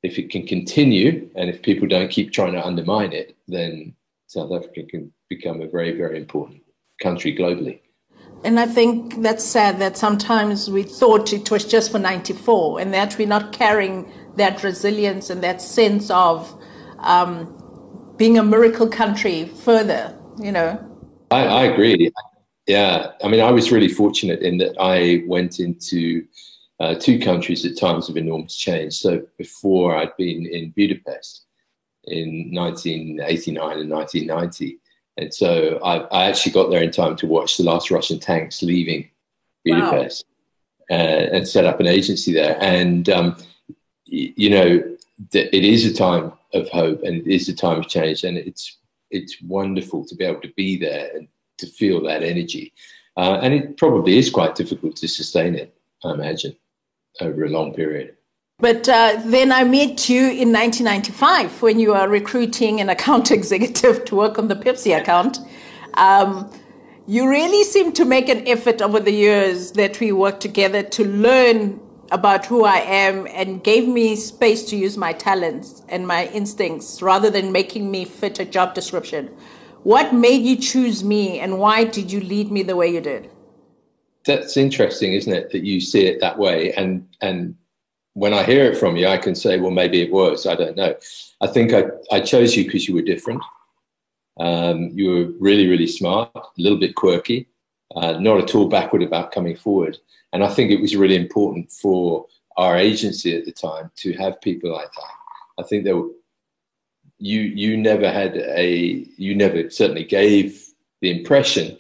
if 0.05 0.19
it 0.19 0.31
can 0.31 0.47
continue 0.47 1.29
and 1.35 1.49
if 1.49 1.63
people 1.63 1.89
don't 1.89 2.11
keep 2.11 2.31
trying 2.31 2.53
to 2.53 2.65
undermine 2.65 3.13
it, 3.13 3.35
then 3.49 3.95
South 4.27 4.53
Africa 4.53 4.83
can 4.83 5.11
become 5.31 5.63
a 5.63 5.67
very, 5.67 5.93
very 5.97 6.19
important 6.19 6.61
country 7.03 7.35
globally. 7.35 7.81
And 8.45 8.61
I 8.61 8.67
think 8.67 9.23
that's 9.23 9.43
sad 9.43 9.79
that 9.79 9.97
sometimes 9.97 10.69
we 10.69 10.83
thought 10.83 11.33
it 11.33 11.51
was 11.51 11.65
just 11.65 11.91
for 11.91 11.99
94 11.99 12.81
and 12.81 12.93
that 12.93 13.17
we're 13.17 13.27
not 13.27 13.53
carrying 13.53 14.13
that 14.37 14.63
resilience 14.63 15.31
and 15.31 15.43
that 15.43 15.63
sense 15.63 16.11
of 16.11 16.55
um, 16.99 18.15
being 18.19 18.37
a 18.37 18.43
miracle 18.43 18.89
country 18.89 19.47
further, 19.47 20.15
you 20.39 20.53
know. 20.53 20.79
I, 21.31 21.47
I 21.47 21.65
agree. 21.65 22.11
Yeah. 22.67 23.13
I 23.25 23.29
mean, 23.29 23.41
I 23.41 23.51
was 23.51 23.73
really 23.73 23.89
fortunate 23.89 24.43
in 24.43 24.59
that 24.59 24.77
I 24.79 25.25
went 25.27 25.61
into 25.61 26.27
uh, 26.85 26.95
two 26.95 27.19
countries 27.19 27.65
at 27.65 27.79
times 27.79 28.11
of 28.11 28.17
enormous 28.19 28.57
change. 28.57 28.95
So 28.95 29.23
before 29.39 29.97
I'd 29.97 30.15
been 30.19 30.45
in 30.45 30.71
Budapest 30.71 31.47
in 32.05 32.51
1989 32.53 33.79
and 33.79 33.91
1990. 33.91 34.79
And 35.17 35.33
so 35.33 35.79
I, 35.83 36.01
I, 36.01 36.27
actually 36.27 36.53
got 36.53 36.69
there 36.69 36.83
in 36.83 36.91
time 36.91 37.17
to 37.17 37.27
watch 37.27 37.57
the 37.57 37.63
last 37.63 37.91
Russian 37.91 38.19
tanks 38.19 38.63
leaving 38.63 39.09
Budapest 39.65 40.27
wow. 40.91 40.97
uh, 40.97 41.27
and 41.33 41.49
set 41.49 41.65
up 41.65 41.81
an 41.81 41.87
agency 41.87 42.35
there. 42.35 42.59
And, 42.61 43.09
um, 43.09 43.37
you 44.05 44.51
know, 44.51 44.97
it 45.33 45.65
is 45.65 45.87
a 45.87 45.95
time 45.95 46.33
of 46.53 46.69
hope 46.69 47.03
and 47.03 47.17
it 47.17 47.27
is 47.27 47.49
a 47.49 47.57
time 47.57 47.79
of 47.79 47.89
change. 47.89 48.25
And 48.25 48.37
it's, 48.37 48.79
it's 49.11 49.41
wonderful 49.41 50.05
to 50.05 50.15
be 50.15 50.25
able 50.25 50.43
to 50.43 50.53
be 50.55 50.77
there 50.77 51.17
and 51.17 51.29
to 51.59 51.67
feel 51.67 52.03
that 52.03 52.23
energy. 52.23 52.75
Uh, 53.17 53.39
and 53.41 53.55
it 53.55 53.79
probably 53.79 54.19
is 54.19 54.29
quite 54.29 54.55
difficult 54.55 54.97
to 54.97 55.09
sustain 55.09 55.55
it, 55.55 55.75
I 56.05 56.13
imagine 56.13 56.55
over 57.21 57.45
a 57.45 57.49
long 57.49 57.75
period. 57.75 58.17
But 58.59 58.89
uh, 58.89 59.21
then 59.25 59.51
I 59.51 59.65
met 59.65 60.09
you 60.09 60.21
in 60.21 60.53
1995 60.53 61.61
when 61.61 61.79
you 61.79 61.91
were 61.91 62.09
recruiting 62.09 62.81
an 62.81 62.89
account 62.89 63.31
executive 63.39 64.05
to 64.07 64.15
work 64.15 64.39
on 64.39 64.49
the 64.49 64.57
Pepsi 64.57 64.97
account. 64.97 65.39
Um, 65.95 66.51
you 67.07 67.29
really 67.29 67.65
seemed 67.65 67.95
to 67.97 68.05
make 68.05 68.29
an 68.29 68.47
effort 68.49 68.81
over 68.81 68.99
the 69.01 69.11
years 69.11 69.73
that 69.73 70.01
we 70.01 70.13
worked 70.13 70.41
together 70.41 70.83
to 70.83 71.05
learn 71.05 71.81
about 72.11 72.47
who 72.47 72.65
I 72.65 72.79
am 72.79 73.27
and 73.33 73.63
gave 73.63 73.89
me 73.89 74.17
space 74.17 74.65
to 74.71 74.77
use 74.77 74.97
my 74.97 75.13
talents 75.13 75.83
and 75.89 76.07
my 76.07 76.29
instincts 76.29 77.03
rather 77.03 77.31
than 77.31 77.53
making 77.53 77.91
me 77.91 78.05
fit 78.05 78.39
a 78.39 78.45
job 78.45 78.75
description. 78.75 79.27
What 79.83 80.15
made 80.15 80.43
you 80.43 80.57
choose 80.57 81.05
me 81.05 81.41
and 81.41 81.59
why 81.59 81.85
did 81.85 82.11
you 82.11 82.21
lead 82.21 82.51
me 82.51 82.63
the 82.63 82.77
way 82.77 82.89
you 82.89 83.01
did? 83.01 83.31
That's 84.25 84.57
interesting, 84.57 85.13
isn't 85.13 85.33
it? 85.33 85.51
That 85.53 85.65
you 85.65 85.81
see 85.81 86.07
it 86.07 86.21
that 86.21 86.39
way, 86.39 86.73
and 86.75 87.07
and 87.21 87.57
when 88.15 88.33
I 88.33 88.45
hear 88.45 88.65
it 88.65 88.77
from 88.77 88.97
you, 88.97 89.09
I 89.09 89.19
can 89.19 89.35
say, 89.35 89.59
well, 89.59 89.71
maybe 89.71 90.01
it 90.01 90.13
was. 90.13 90.47
I 90.47 90.55
don't 90.55 90.77
know. 90.77 90.95
I 91.41 91.47
think 91.49 91.73
I, 91.73 91.85
I 92.13 92.21
chose 92.21 92.57
you 92.57 92.65
because 92.65 92.89
you 92.89 92.95
were 92.95 93.03
different. 93.03 93.43
Um, 94.39 94.91
you 94.95 95.11
were 95.11 95.25
really, 95.39 95.69
really 95.69 95.87
smart, 95.87 96.31
a 96.35 96.43
little 96.57 96.79
bit 96.79 96.95
quirky, 96.95 97.49
uh, 97.95 98.19
not 98.19 98.41
at 98.41 98.55
all 98.55 98.69
backward 98.69 99.03
about 99.03 99.33
coming 99.33 99.57
forward. 99.57 99.99
And 100.33 100.43
I 100.43 100.49
think 100.49 100.71
it 100.71 100.81
was 100.81 100.97
really 100.97 101.17
important 101.17 101.71
for 101.71 102.27
our 102.57 102.77
agency 102.77 103.37
at 103.37 103.45
the 103.45 103.53
time 103.53 103.91
to 103.97 104.13
have 104.15 104.41
people 104.41 104.73
like 104.73 104.93
that. 104.93 105.63
I 105.63 105.67
think 105.67 105.85
there 105.85 105.97
were, 105.97 106.11
you 107.19 107.41
you 107.41 107.77
never 107.77 108.11
had 108.11 108.37
a 108.37 109.07
you 109.17 109.37
never 109.37 109.71
certainly 109.71 110.05
gave 110.05 110.67
the 111.01 111.17
impression 111.17 111.79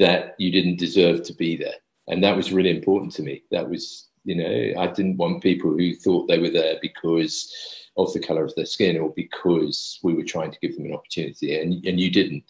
that 0.00 0.34
you 0.38 0.50
didn't 0.50 0.78
deserve 0.78 1.22
to 1.22 1.34
be 1.34 1.56
there. 1.56 1.74
And 2.08 2.24
that 2.24 2.36
was 2.36 2.52
really 2.52 2.70
important 2.70 3.12
to 3.12 3.22
me. 3.22 3.44
That 3.50 3.68
was, 3.68 4.08
you 4.24 4.34
know, 4.34 4.80
I 4.80 4.86
didn't 4.88 5.18
want 5.18 5.42
people 5.42 5.70
who 5.70 5.94
thought 5.94 6.26
they 6.26 6.38
were 6.38 6.50
there 6.50 6.78
because 6.80 7.54
of 7.96 8.12
the 8.12 8.18
color 8.18 8.44
of 8.44 8.54
their 8.54 8.66
skin 8.66 8.98
or 8.98 9.10
because 9.10 10.00
we 10.02 10.14
were 10.14 10.24
trying 10.24 10.50
to 10.50 10.58
give 10.60 10.74
them 10.74 10.86
an 10.86 10.94
opportunity. 10.94 11.60
And, 11.60 11.84
and 11.84 12.00
you 12.00 12.10
didn't. 12.10 12.44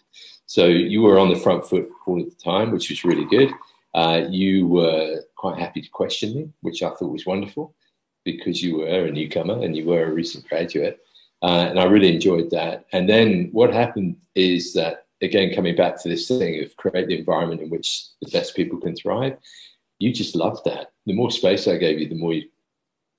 So 0.47 0.67
you 0.67 1.03
were 1.03 1.19
on 1.19 1.29
the 1.29 1.39
front 1.39 1.69
foot 1.69 1.89
all 2.07 2.23
of 2.23 2.31
the 2.31 2.37
time, 2.37 2.71
which 2.71 2.89
was 2.89 3.05
really 3.05 3.27
good. 3.27 3.53
Uh, 3.95 4.23
you 4.31 4.69
were 4.69 5.21
quite 5.37 5.59
happy 5.59 5.83
to 5.83 5.91
question 5.91 6.35
me, 6.35 6.49
which 6.61 6.83
I 6.83 6.91
thought 6.91 7.13
was 7.13 7.27
wonderful 7.27 7.75
because 8.25 8.63
you 8.63 8.79
were 8.79 9.07
a 9.07 9.11
newcomer 9.11 9.63
and 9.65 9.77
you 9.77 9.87
were 9.87 10.05
a 10.05 10.13
recent 10.13 10.49
graduate. 10.49 11.01
Uh, 11.43 11.67
and 11.69 11.81
I 11.81 11.85
really 11.85 12.15
enjoyed 12.15 12.51
that. 12.51 12.85
And 12.93 13.09
then 13.09 13.49
what 13.51 13.75
happened 13.75 14.17
is 14.37 14.73
that 14.75 15.07
again, 15.23 15.55
coming 15.55 15.77
back 15.77 16.01
to 16.03 16.09
this 16.09 16.29
thing 16.29 16.63
of 16.63 16.77
create 16.77 17.09
the 17.09 17.19
environment 17.19 17.61
in 17.61 17.71
which 17.71 18.05
the 18.23 18.31
best 18.31 18.57
people 18.57 18.79
can 18.79 18.97
thrive, 18.97 19.37
you 19.99 20.13
just 20.13 20.35
loved 20.35 20.65
that. 20.65 20.93
The 21.07 21.15
more 21.15 21.31
space 21.31 21.69
I 21.69 21.77
gave 21.77 22.01
you, 22.01 22.09
the 22.09 22.15
more 22.15 22.33
you, 22.33 22.49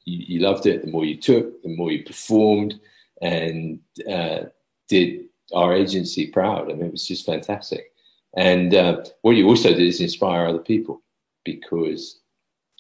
you, 0.06 0.26
you 0.28 0.40
loved 0.40 0.66
it, 0.66 0.84
the 0.84 0.92
more 0.92 1.06
you 1.06 1.18
took, 1.18 1.62
the 1.62 1.76
more 1.76 1.92
you 1.92 2.04
performed 2.04 2.80
and 3.22 3.80
uh, 4.10 4.46
did 4.90 5.26
our 5.54 5.74
agency 5.74 6.28
proud. 6.28 6.72
I 6.72 6.74
mean, 6.74 6.88
it 6.88 6.92
was 6.92 7.08
just 7.08 7.26
fantastic. 7.26 7.92
And 8.36 8.74
uh, 8.74 9.04
what 9.22 9.36
you 9.36 9.48
also 9.48 9.70
did 9.70 9.82
is 9.82 10.02
inspire 10.02 10.48
other 10.48 10.60
people 10.60 11.02
because 11.44 12.22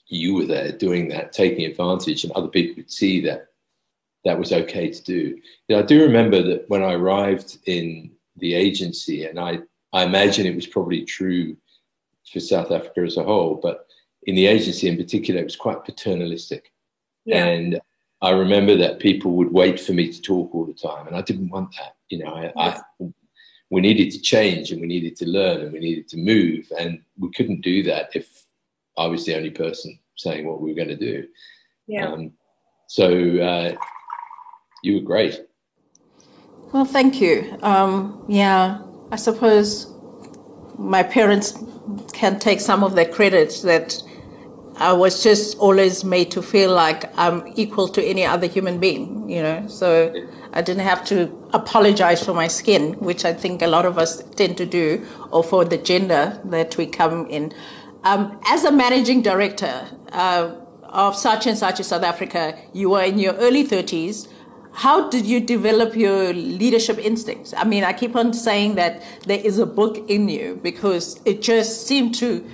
you 0.08 0.34
were 0.36 0.46
there 0.46 0.72
doing 0.72 1.08
that, 1.10 1.32
taking 1.32 1.66
advantage, 1.66 2.24
and 2.24 2.34
other 2.34 2.48
people 2.48 2.75
could 2.75 2.92
see 2.92 3.22
that 3.22 3.48
that 4.25 4.38
was 4.38 4.51
okay 4.51 4.90
to 4.90 5.04
do. 5.04 5.40
You 5.68 5.75
know, 5.75 5.80
I 5.80 5.84
do 5.84 6.01
remember 6.01 6.42
that 6.44 6.70
when 6.70 6.84
I 6.84 6.94
arrived 6.94 7.58
in 7.66 8.12
the 8.41 8.53
agency. 8.53 9.25
And 9.25 9.39
I, 9.39 9.60
I 9.93 10.03
imagine 10.03 10.45
it 10.45 10.55
was 10.55 10.67
probably 10.67 11.05
true 11.05 11.55
for 12.31 12.39
South 12.39 12.71
Africa 12.71 13.01
as 13.01 13.17
a 13.17 13.24
whole, 13.24 13.60
but 13.62 13.88
in 14.24 14.36
the 14.36 14.48
agency 14.48 14.88
in 14.88 14.98
particular, 14.98 15.41
it 15.41 15.45
was 15.45 15.55
quite 15.55 15.83
paternalistic. 15.83 16.71
Yeah. 17.25 17.45
And 17.45 17.79
I 18.21 18.31
remember 18.31 18.75
that 18.77 19.00
people 19.00 19.31
would 19.31 19.51
wait 19.51 19.79
for 19.79 19.93
me 19.93 20.12
to 20.12 20.21
talk 20.21 20.53
all 20.53 20.65
the 20.65 20.74
time, 20.74 21.07
and 21.07 21.15
I 21.15 21.21
didn't 21.21 21.50
want 21.50 21.74
that. 21.77 21.95
You 22.10 22.19
know, 22.24 22.33
I, 22.33 22.53
I, 22.55 22.81
we 23.71 23.81
needed 23.81 24.12
to 24.12 24.21
change 24.21 24.71
and 24.71 24.81
we 24.81 24.88
needed 24.88 25.15
to 25.17 25.25
learn 25.25 25.62
and 25.62 25.74
we 25.74 25.79
needed 25.79 26.07
to 26.10 26.17
move, 26.17 26.71
and 26.77 27.01
we 27.17 27.31
couldn't 27.31 27.62
do 27.62 27.83
that 27.83 28.12
if 28.15 28.43
I 28.98 29.07
was 29.07 29.25
the 29.25 29.36
only 29.36 29.50
person 29.50 29.98
saying 30.17 30.45
what 30.45 30.62
we 30.62 30.69
were 30.69 30.75
going 30.75 30.89
to 30.89 30.95
do. 30.95 31.27
Yeah. 31.88 32.12
Um, 32.12 32.33
so 32.88 33.07
uh, 33.39 33.75
you 34.83 34.95
were 34.95 35.01
great. 35.01 35.41
Well, 36.72 36.86
thank 36.86 37.20
you. 37.20 37.58
Um, 37.63 38.24
yeah, 38.30 38.80
I 39.12 39.18
suppose 39.18 39.94
my 40.78 41.04
parents 41.04 41.62
can 42.13 42.40
take 42.40 42.62
some 42.62 42.82
of 42.84 42.96
the 42.96 43.06
credit 43.06 43.60
that 43.63 44.01
I 44.78 44.94
was 44.94 45.22
just 45.22 45.58
always 45.58 46.06
made 46.06 46.32
to 46.32 46.42
feel 46.42 46.74
like 46.74 47.12
I'm 47.18 47.44
equal 47.56 47.90
to 47.90 48.04
any 48.04 48.25
other 48.25 48.48
human 48.48 48.80
being, 48.80 49.30
you 49.30 49.44
know. 49.44 49.68
So 49.68 50.13
I 50.54 50.62
didn't 50.62 50.84
have 50.84 51.04
to 51.06 51.30
apologize 51.51 52.24
for 52.24 52.34
my 52.34 52.48
skin, 52.48 52.94
which 53.00 53.25
I 53.25 53.34
think 53.34 53.62
a 53.62 53.68
lot 53.68 53.86
of 53.86 53.98
us 53.98 54.24
tend 54.36 54.56
to 54.58 54.66
do, 54.66 55.06
or 55.30 55.44
for 55.44 55.66
the 55.66 55.78
gender 55.78 56.40
that 56.46 56.78
we 56.78 56.86
come 56.86 57.28
in. 57.28 57.54
Um, 58.06 58.40
as 58.46 58.63
a 58.63 58.72
managing 58.72 59.22
director 59.22 59.88
uh, 60.13 60.56
of 60.84 61.16
Saatchi 61.16 61.48
and 61.48 61.58
Saatchi 61.58 61.84
South 61.84 62.04
Africa, 62.04 62.58
you 62.72 62.92
were 62.92 63.04
in 63.04 63.20
your 63.20 63.34
early 63.34 63.68
30s 63.68 64.30
how 64.74 65.10
did 65.10 65.25
you 65.25 65.40
develop 65.40 65.96
your 65.96 66.34
leadership 66.34 66.98
instincts? 66.98 67.54
I 67.56 67.63
mean, 67.66 67.84
I 67.84 67.94
keep 67.94 68.16
on 68.16 68.34
saying 68.34 68.75
that 68.75 69.04
there 69.25 69.40
is 69.40 69.60
a 69.60 69.66
book 69.66 69.98
in 70.10 70.30
you 70.30 70.60
because 70.63 71.20
it 71.25 71.42
just 71.42 71.88
seemed 71.88 72.16
to 72.16 72.46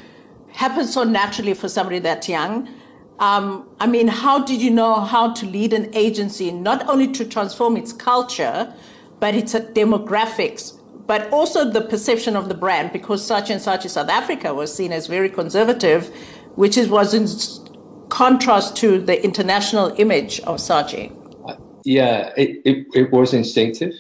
happen 0.49 0.87
so 0.87 1.03
naturally 1.03 1.53
for 1.53 1.69
somebody 1.69 1.99
that 1.99 2.27
young. 2.27 2.67
Um, 3.19 3.69
I 3.79 3.87
mean, 3.87 4.07
how 4.07 4.43
did 4.43 4.61
you 4.61 4.71
know 4.71 5.01
how 5.01 5.33
to 5.33 5.45
lead 5.45 5.73
an 5.73 5.93
agency, 5.95 6.51
not 6.51 6.87
only 6.89 7.11
to 7.13 7.25
transform 7.25 7.77
its 7.77 7.93
culture, 7.93 8.73
but 9.19 9.35
its 9.35 9.53
demographics, 9.53 10.79
but 11.05 11.31
also 11.31 11.69
the 11.69 11.81
perception 11.81 12.35
of 12.35 12.49
the 12.49 12.55
brand? 12.55 12.91
Because 12.93 13.27
Saatchi 13.27 13.51
and 13.51 13.61
Saatchi 13.61 13.85
in 13.85 13.89
South 13.89 14.09
Africa 14.09 14.53
was 14.53 14.73
seen 14.73 14.91
as 14.91 15.07
very 15.07 15.29
conservative, 15.29 16.07
which 16.55 16.77
is, 16.77 16.89
was 16.89 17.13
in 17.13 17.27
contrast 18.09 18.75
to 18.77 18.99
the 18.99 19.23
international 19.23 19.93
image 19.97 20.39
of 20.41 20.57
Saatchi 20.57 21.11
Yeah, 21.87 22.33
it, 22.35 22.61
it, 22.65 22.85
it 22.93 23.11
was 23.13 23.33
instinctive. 23.33 23.93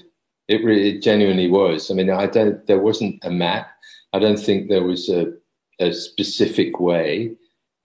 It 0.49 0.61
really 0.61 0.89
it 0.89 1.01
genuinely 1.01 1.47
was. 1.47 1.89
I 1.89 1.93
mean, 1.93 2.09
I 2.09 2.27
don't. 2.27 2.67
There 2.67 2.81
wasn't 2.81 3.23
a 3.23 3.31
map. 3.31 3.69
I 4.11 4.19
don't 4.19 4.37
think 4.39 4.67
there 4.67 4.83
was 4.83 5.07
a, 5.07 5.31
a 5.79 5.93
specific 5.93 6.81
way 6.81 7.31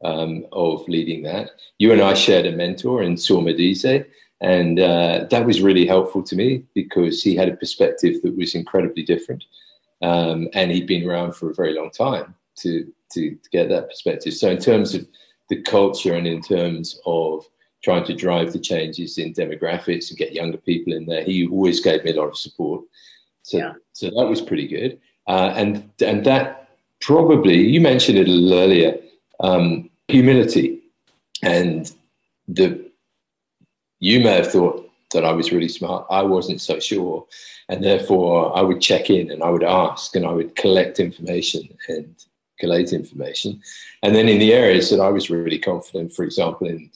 um, 0.03 0.45
of 0.51 0.89
leading 0.89 1.23
that. 1.23 1.51
You 1.79 1.93
and 1.93 2.03
I 2.03 2.15
shared 2.15 2.47
a 2.47 2.51
mentor 2.51 3.05
in 3.05 3.15
Medize, 3.15 4.05
and 4.41 4.81
uh, 4.81 5.27
that 5.31 5.47
was 5.47 5.63
really 5.63 5.87
helpful 5.87 6.25
to 6.25 6.35
me 6.35 6.65
because 6.75 7.23
he 7.23 7.37
had 7.37 7.49
a 7.49 7.57
perspective 7.57 8.23
that 8.23 8.37
was 8.37 8.57
incredibly 8.57 9.05
different, 9.05 9.45
um, 10.03 10.49
and 10.53 10.73
he'd 10.73 10.89
been 10.89 11.09
around 11.09 11.37
for 11.37 11.49
a 11.49 11.55
very 11.55 11.75
long 11.75 11.93
time 11.93 12.35
to, 12.57 12.93
to 13.13 13.37
to 13.37 13.51
get 13.53 13.69
that 13.69 13.89
perspective. 13.89 14.35
So, 14.35 14.51
in 14.51 14.59
terms 14.59 14.97
of 14.97 15.07
the 15.49 15.63
culture 15.63 16.15
and 16.15 16.27
in 16.27 16.43
terms 16.43 17.01
of 17.07 17.47
trying 17.83 18.05
to 18.05 18.15
drive 18.15 18.53
the 18.53 18.59
changes 18.59 19.19
in 19.19 19.35
demographics 19.35 20.11
and 20.11 20.19
get 20.19 20.33
younger 20.33 20.59
people 20.59 20.93
in 20.93 21.07
there. 21.07 21.25
He 21.25 21.47
always 21.49 21.81
gave 21.81 22.05
me 22.05 22.13
a 22.13 22.21
lot 22.21 22.29
of 22.29 22.39
support. 22.39 22.85
So, 23.43 23.59
yeah. 23.59 23.73
so 23.93 24.07
that 24.07 24.27
was 24.27 24.41
pretty 24.41 24.69
good. 24.69 25.01
Uh, 25.27 25.53
and, 25.57 25.91
and 26.01 26.25
that 26.25 26.77
probably, 27.01 27.57
you 27.57 27.81
mentioned 27.81 28.19
it 28.19 28.29
a 28.29 28.31
little 28.31 28.59
earlier, 28.59 28.99
um, 29.41 29.91
humility. 30.09 30.81
And 31.43 31.91
the, 32.47 32.89
you 33.99 34.21
may 34.21 34.37
have 34.37 34.53
thought 34.53 34.89
that 35.13 35.25
I 35.25 35.33
was 35.33 35.53
really 35.53 35.69
smart. 35.69 36.07
I 36.11 36.23
wasn't 36.23 36.61
so 36.61 36.79
sure. 36.79 37.27
And 37.69 37.83
therefore, 37.83 38.57
I 38.57 38.63
would 38.63 38.81
check 38.81 39.11
in 39.11 39.31
and 39.31 39.43
I 39.43 39.51
would 39.51 39.65
ask 39.65 40.15
and 40.15 40.25
I 40.25 40.33
would 40.33 40.55
collect 40.57 41.01
information 41.01 41.69
and 41.89 42.15
collate 42.59 42.93
information. 42.93 43.61
And 44.03 44.15
then 44.15 44.29
in 44.29 44.39
the 44.39 44.53
areas 44.53 44.91
that 44.91 45.01
I 45.01 45.09
was 45.09 45.31
really 45.31 45.59
confident, 45.59 46.13
for 46.13 46.25
example, 46.25 46.69
in 46.69 46.91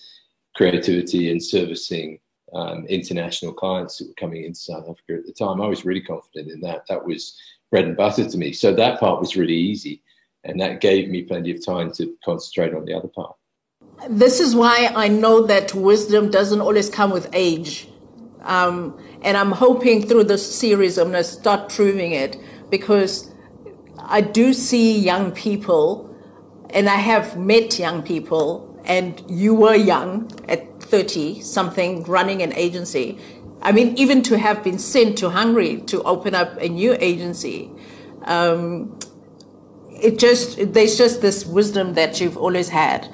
creativity 0.56 1.30
and 1.30 1.42
servicing 1.42 2.18
um, 2.54 2.86
international 2.86 3.52
clients 3.52 3.98
that 3.98 4.08
were 4.08 4.14
coming 4.14 4.44
into 4.44 4.58
South 4.58 4.84
Africa 4.88 5.14
at 5.14 5.26
the 5.26 5.32
time. 5.32 5.60
I 5.60 5.66
was 5.66 5.84
really 5.84 6.00
confident 6.00 6.50
in 6.50 6.60
that. 6.62 6.86
That 6.88 7.04
was 7.04 7.38
bread 7.70 7.84
and 7.84 7.96
butter 7.96 8.28
to 8.28 8.38
me. 8.38 8.52
So 8.52 8.72
that 8.74 8.98
part 8.98 9.20
was 9.20 9.36
really 9.36 9.56
easy. 9.56 10.02
And 10.44 10.60
that 10.60 10.80
gave 10.80 11.08
me 11.08 11.22
plenty 11.22 11.50
of 11.50 11.64
time 11.64 11.92
to 11.92 12.16
concentrate 12.24 12.72
on 12.72 12.84
the 12.84 12.94
other 12.94 13.08
part. 13.08 13.34
This 14.08 14.40
is 14.40 14.54
why 14.54 14.92
I 14.94 15.08
know 15.08 15.42
that 15.46 15.74
wisdom 15.74 16.30
doesn't 16.30 16.60
always 16.60 16.88
come 16.88 17.10
with 17.10 17.28
age. 17.32 17.88
Um, 18.42 18.98
and 19.22 19.36
I'm 19.36 19.50
hoping 19.50 20.06
through 20.06 20.24
this 20.24 20.58
series, 20.58 20.98
I'm 20.98 21.10
going 21.10 21.24
to 21.24 21.28
start 21.28 21.68
proving 21.68 22.12
it 22.12 22.38
because 22.70 23.34
I 23.98 24.20
do 24.20 24.54
see 24.54 24.98
young 24.98 25.32
people 25.32 26.14
and 26.70 26.88
I 26.88 26.96
have 26.96 27.36
met 27.36 27.78
young 27.78 28.02
people 28.02 28.65
and 28.86 29.22
you 29.28 29.54
were 29.54 29.74
young 29.74 30.30
at 30.48 30.82
30 30.82 31.40
something 31.40 32.02
running 32.04 32.42
an 32.42 32.52
agency. 32.54 33.18
I 33.62 33.72
mean 33.72 33.96
even 33.96 34.22
to 34.24 34.38
have 34.38 34.62
been 34.62 34.78
sent 34.78 35.18
to 35.18 35.30
hungary 35.30 35.78
to 35.86 36.02
open 36.02 36.34
up 36.34 36.56
a 36.58 36.68
new 36.68 36.96
agency 37.00 37.70
um, 38.24 38.98
it 40.02 40.18
just 40.18 40.72
there's 40.72 40.98
just 40.98 41.22
this 41.22 41.46
wisdom 41.46 41.94
that 41.94 42.20
you've 42.20 42.36
always 42.36 42.68
had. 42.68 43.08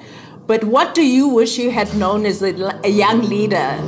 But 0.45 0.63
what 0.65 0.93
do 0.93 1.05
you 1.05 1.27
wish 1.29 1.57
you 1.57 1.71
had 1.71 1.95
known 1.95 2.25
as 2.25 2.41
a, 2.41 2.79
a 2.83 2.89
young 2.89 3.21
leader 3.21 3.79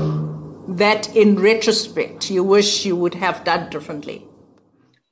that 0.70 1.14
in 1.16 1.36
retrospect 1.36 2.32
you 2.32 2.44
wish 2.44 2.86
you 2.86 2.96
would 2.96 3.16
have 3.16 3.44
done 3.44 3.70
differently? 3.70 4.26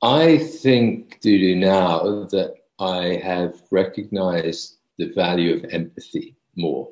I 0.02 0.38
think 0.38 1.20
Dudu 1.20 1.56
now 1.56 2.24
that 2.30 2.54
i 2.80 3.20
have 3.22 3.54
recognized 3.70 4.78
the 4.98 5.06
value 5.12 5.54
of 5.54 5.64
empathy 5.70 6.34
more 6.56 6.90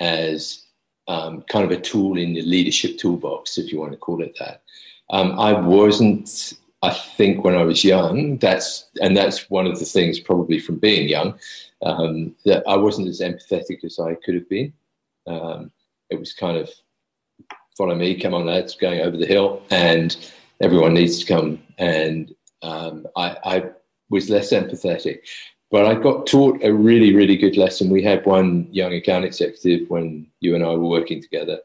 as 0.00 0.64
um, 1.08 1.42
kind 1.42 1.64
of 1.64 1.70
a 1.70 1.80
tool 1.80 2.18
in 2.18 2.34
the 2.34 2.42
leadership 2.42 2.98
toolbox, 2.98 3.58
if 3.58 3.72
you 3.72 3.78
want 3.78 3.92
to 3.92 3.98
call 3.98 4.22
it 4.22 4.36
that. 4.38 4.62
Um, 5.10 5.38
I 5.38 5.52
wasn't, 5.52 6.54
I 6.82 6.92
think, 6.92 7.44
when 7.44 7.54
I 7.54 7.62
was 7.62 7.84
young, 7.84 8.38
that's, 8.38 8.88
and 9.00 9.16
that's 9.16 9.48
one 9.50 9.66
of 9.66 9.78
the 9.78 9.84
things 9.84 10.18
probably 10.18 10.58
from 10.58 10.78
being 10.78 11.08
young, 11.08 11.38
um, 11.82 12.34
that 12.44 12.64
I 12.66 12.76
wasn't 12.76 13.08
as 13.08 13.20
empathetic 13.20 13.84
as 13.84 13.98
I 13.98 14.14
could 14.16 14.34
have 14.34 14.48
been. 14.48 14.72
Um, 15.26 15.70
it 16.10 16.18
was 16.18 16.32
kind 16.32 16.56
of, 16.56 16.70
follow 17.76 17.94
me, 17.94 18.18
come 18.18 18.34
on, 18.34 18.46
lads, 18.46 18.74
going 18.74 19.00
over 19.00 19.16
the 19.16 19.26
hill, 19.26 19.62
and 19.70 20.16
everyone 20.60 20.94
needs 20.94 21.20
to 21.20 21.26
come. 21.26 21.62
And 21.78 22.34
um, 22.62 23.06
I, 23.16 23.36
I 23.44 23.64
was 24.10 24.30
less 24.30 24.52
empathetic. 24.52 25.18
But 25.70 25.86
I 25.86 25.94
got 25.94 26.26
taught 26.26 26.62
a 26.62 26.72
really, 26.72 27.14
really 27.14 27.36
good 27.36 27.56
lesson. 27.56 27.90
We 27.90 28.02
had 28.02 28.24
one 28.24 28.68
young 28.70 28.94
account 28.94 29.24
executive 29.24 29.90
when 29.90 30.26
you 30.40 30.54
and 30.54 30.64
I 30.64 30.68
were 30.68 30.88
working 30.88 31.20
together, 31.20 31.58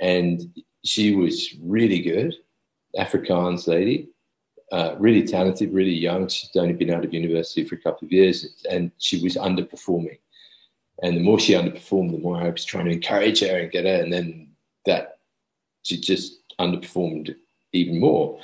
and 0.00 0.42
she 0.84 1.14
was 1.14 1.54
really 1.62 2.00
good, 2.00 2.34
Afrikaans 2.96 3.66
lady, 3.66 4.08
uh, 4.70 4.96
really 4.98 5.26
talented, 5.26 5.72
really 5.72 5.94
young. 5.94 6.28
She'd 6.28 6.56
only 6.56 6.74
been 6.74 6.90
out 6.90 7.04
of 7.04 7.14
university 7.14 7.64
for 7.64 7.76
a 7.76 7.80
couple 7.80 8.06
of 8.06 8.12
years, 8.12 8.64
and 8.70 8.90
she 8.98 9.22
was 9.22 9.36
underperforming. 9.36 10.18
And 11.02 11.16
the 11.16 11.22
more 11.22 11.38
she 11.38 11.54
underperformed, 11.54 12.12
the 12.12 12.18
more 12.18 12.36
I 12.36 12.50
was 12.50 12.64
trying 12.64 12.86
to 12.86 12.92
encourage 12.92 13.40
her 13.40 13.58
and 13.58 13.70
get 13.70 13.86
her, 13.86 14.02
and 14.02 14.12
then 14.12 14.48
that 14.84 15.18
she 15.82 15.98
just 15.98 16.40
underperformed 16.58 17.34
even 17.72 17.98
more. 17.98 18.40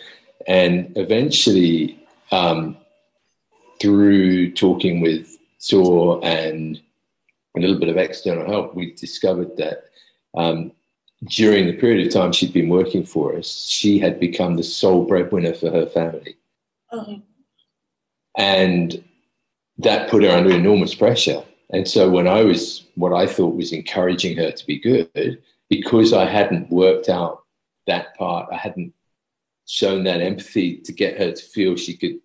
And 0.46 0.96
eventually, 0.96 2.06
um, 2.30 2.76
through 3.84 4.50
talking 4.52 5.02
with 5.02 5.36
Saur 5.58 6.18
and 6.24 6.80
a 7.54 7.60
little 7.60 7.78
bit 7.78 7.90
of 7.90 7.98
external 7.98 8.46
help, 8.46 8.74
we 8.74 8.94
discovered 8.94 9.58
that 9.58 9.84
um, 10.34 10.72
during 11.28 11.66
the 11.66 11.74
period 11.74 12.06
of 12.06 12.12
time 12.12 12.32
she'd 12.32 12.54
been 12.54 12.70
working 12.70 13.04
for 13.04 13.36
us, 13.36 13.66
she 13.68 13.98
had 13.98 14.18
become 14.18 14.56
the 14.56 14.62
sole 14.62 15.04
breadwinner 15.04 15.52
for 15.52 15.70
her 15.70 15.84
family. 15.84 16.38
Oh. 16.92 17.20
And 18.38 19.04
that 19.76 20.08
put 20.08 20.24
her 20.24 20.30
under 20.30 20.50
enormous 20.50 20.94
pressure. 20.94 21.44
And 21.68 21.86
so 21.86 22.08
when 22.08 22.26
I 22.26 22.42
was, 22.42 22.86
what 22.94 23.12
I 23.12 23.26
thought 23.26 23.54
was 23.54 23.72
encouraging 23.72 24.38
her 24.38 24.50
to 24.50 24.66
be 24.66 24.78
good, 24.80 25.42
because 25.68 26.14
I 26.14 26.24
hadn't 26.24 26.70
worked 26.70 27.10
out 27.10 27.42
that 27.86 28.16
part, 28.16 28.48
I 28.50 28.56
hadn't 28.56 28.94
shown 29.66 30.04
that 30.04 30.22
empathy 30.22 30.78
to 30.78 30.92
get 30.92 31.18
her 31.18 31.32
to 31.32 31.42
feel 31.42 31.76
she 31.76 31.98
could 31.98 32.23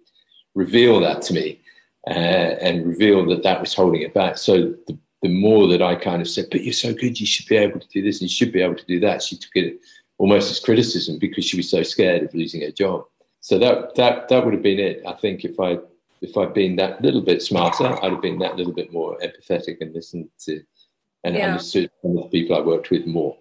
reveal 0.60 1.00
that 1.00 1.22
to 1.24 1.34
me 1.34 1.60
uh, 2.08 2.52
and 2.66 2.86
reveal 2.86 3.26
that 3.26 3.44
that 3.44 3.62
was 3.62 3.74
holding 3.74 4.02
it 4.02 4.14
back. 4.14 4.38
So 4.38 4.54
the, 4.88 4.98
the 5.22 5.30
more 5.30 5.68
that 5.68 5.82
I 5.82 5.96
kind 5.96 6.22
of 6.22 6.30
said, 6.30 6.48
but 6.52 6.64
you're 6.64 6.74
so 6.74 6.94
good, 6.94 7.20
you 7.20 7.26
should 7.26 7.48
be 7.48 7.58
able 7.58 7.80
to 7.80 7.88
do 7.88 8.02
this, 8.02 8.18
and 8.18 8.30
you 8.30 8.36
should 8.36 8.52
be 8.52 8.62
able 8.62 8.76
to 8.76 8.86
do 8.86 9.00
that, 9.00 9.24
she 9.24 9.38
took 9.38 9.56
it 9.56 9.80
almost 10.18 10.52
as 10.52 10.60
criticism 10.60 11.18
because 11.18 11.46
she 11.46 11.58
was 11.58 11.70
so 11.70 11.82
scared 11.84 12.24
of 12.24 12.34
losing 12.34 12.62
her 12.62 12.72
job. 12.72 13.06
So 13.42 13.58
that 13.58 13.96
that 13.96 14.28
that 14.30 14.44
would 14.44 14.54
have 14.54 14.64
been 14.64 14.80
it. 14.80 15.02
I 15.08 15.14
think 15.14 15.46
if 15.46 15.60
I 15.60 15.80
if 16.22 16.36
I'd 16.38 16.54
been 16.54 16.76
that 16.76 17.02
little 17.02 17.22
bit 17.22 17.42
smarter, 17.42 17.88
I'd 18.04 18.12
have 18.12 18.22
been 18.22 18.40
that 18.40 18.58
little 18.58 18.74
bit 18.74 18.92
more 18.92 19.18
empathetic 19.20 19.78
and 19.80 19.94
listened 19.94 20.30
to 20.46 20.62
and 21.24 21.36
yeah. 21.36 21.48
understood 21.48 21.90
some 22.02 22.18
of 22.18 22.24
the 22.24 22.30
people 22.30 22.58
I 22.58 22.62
worked 22.62 22.92
with 22.92 23.06
more. 23.06 23.38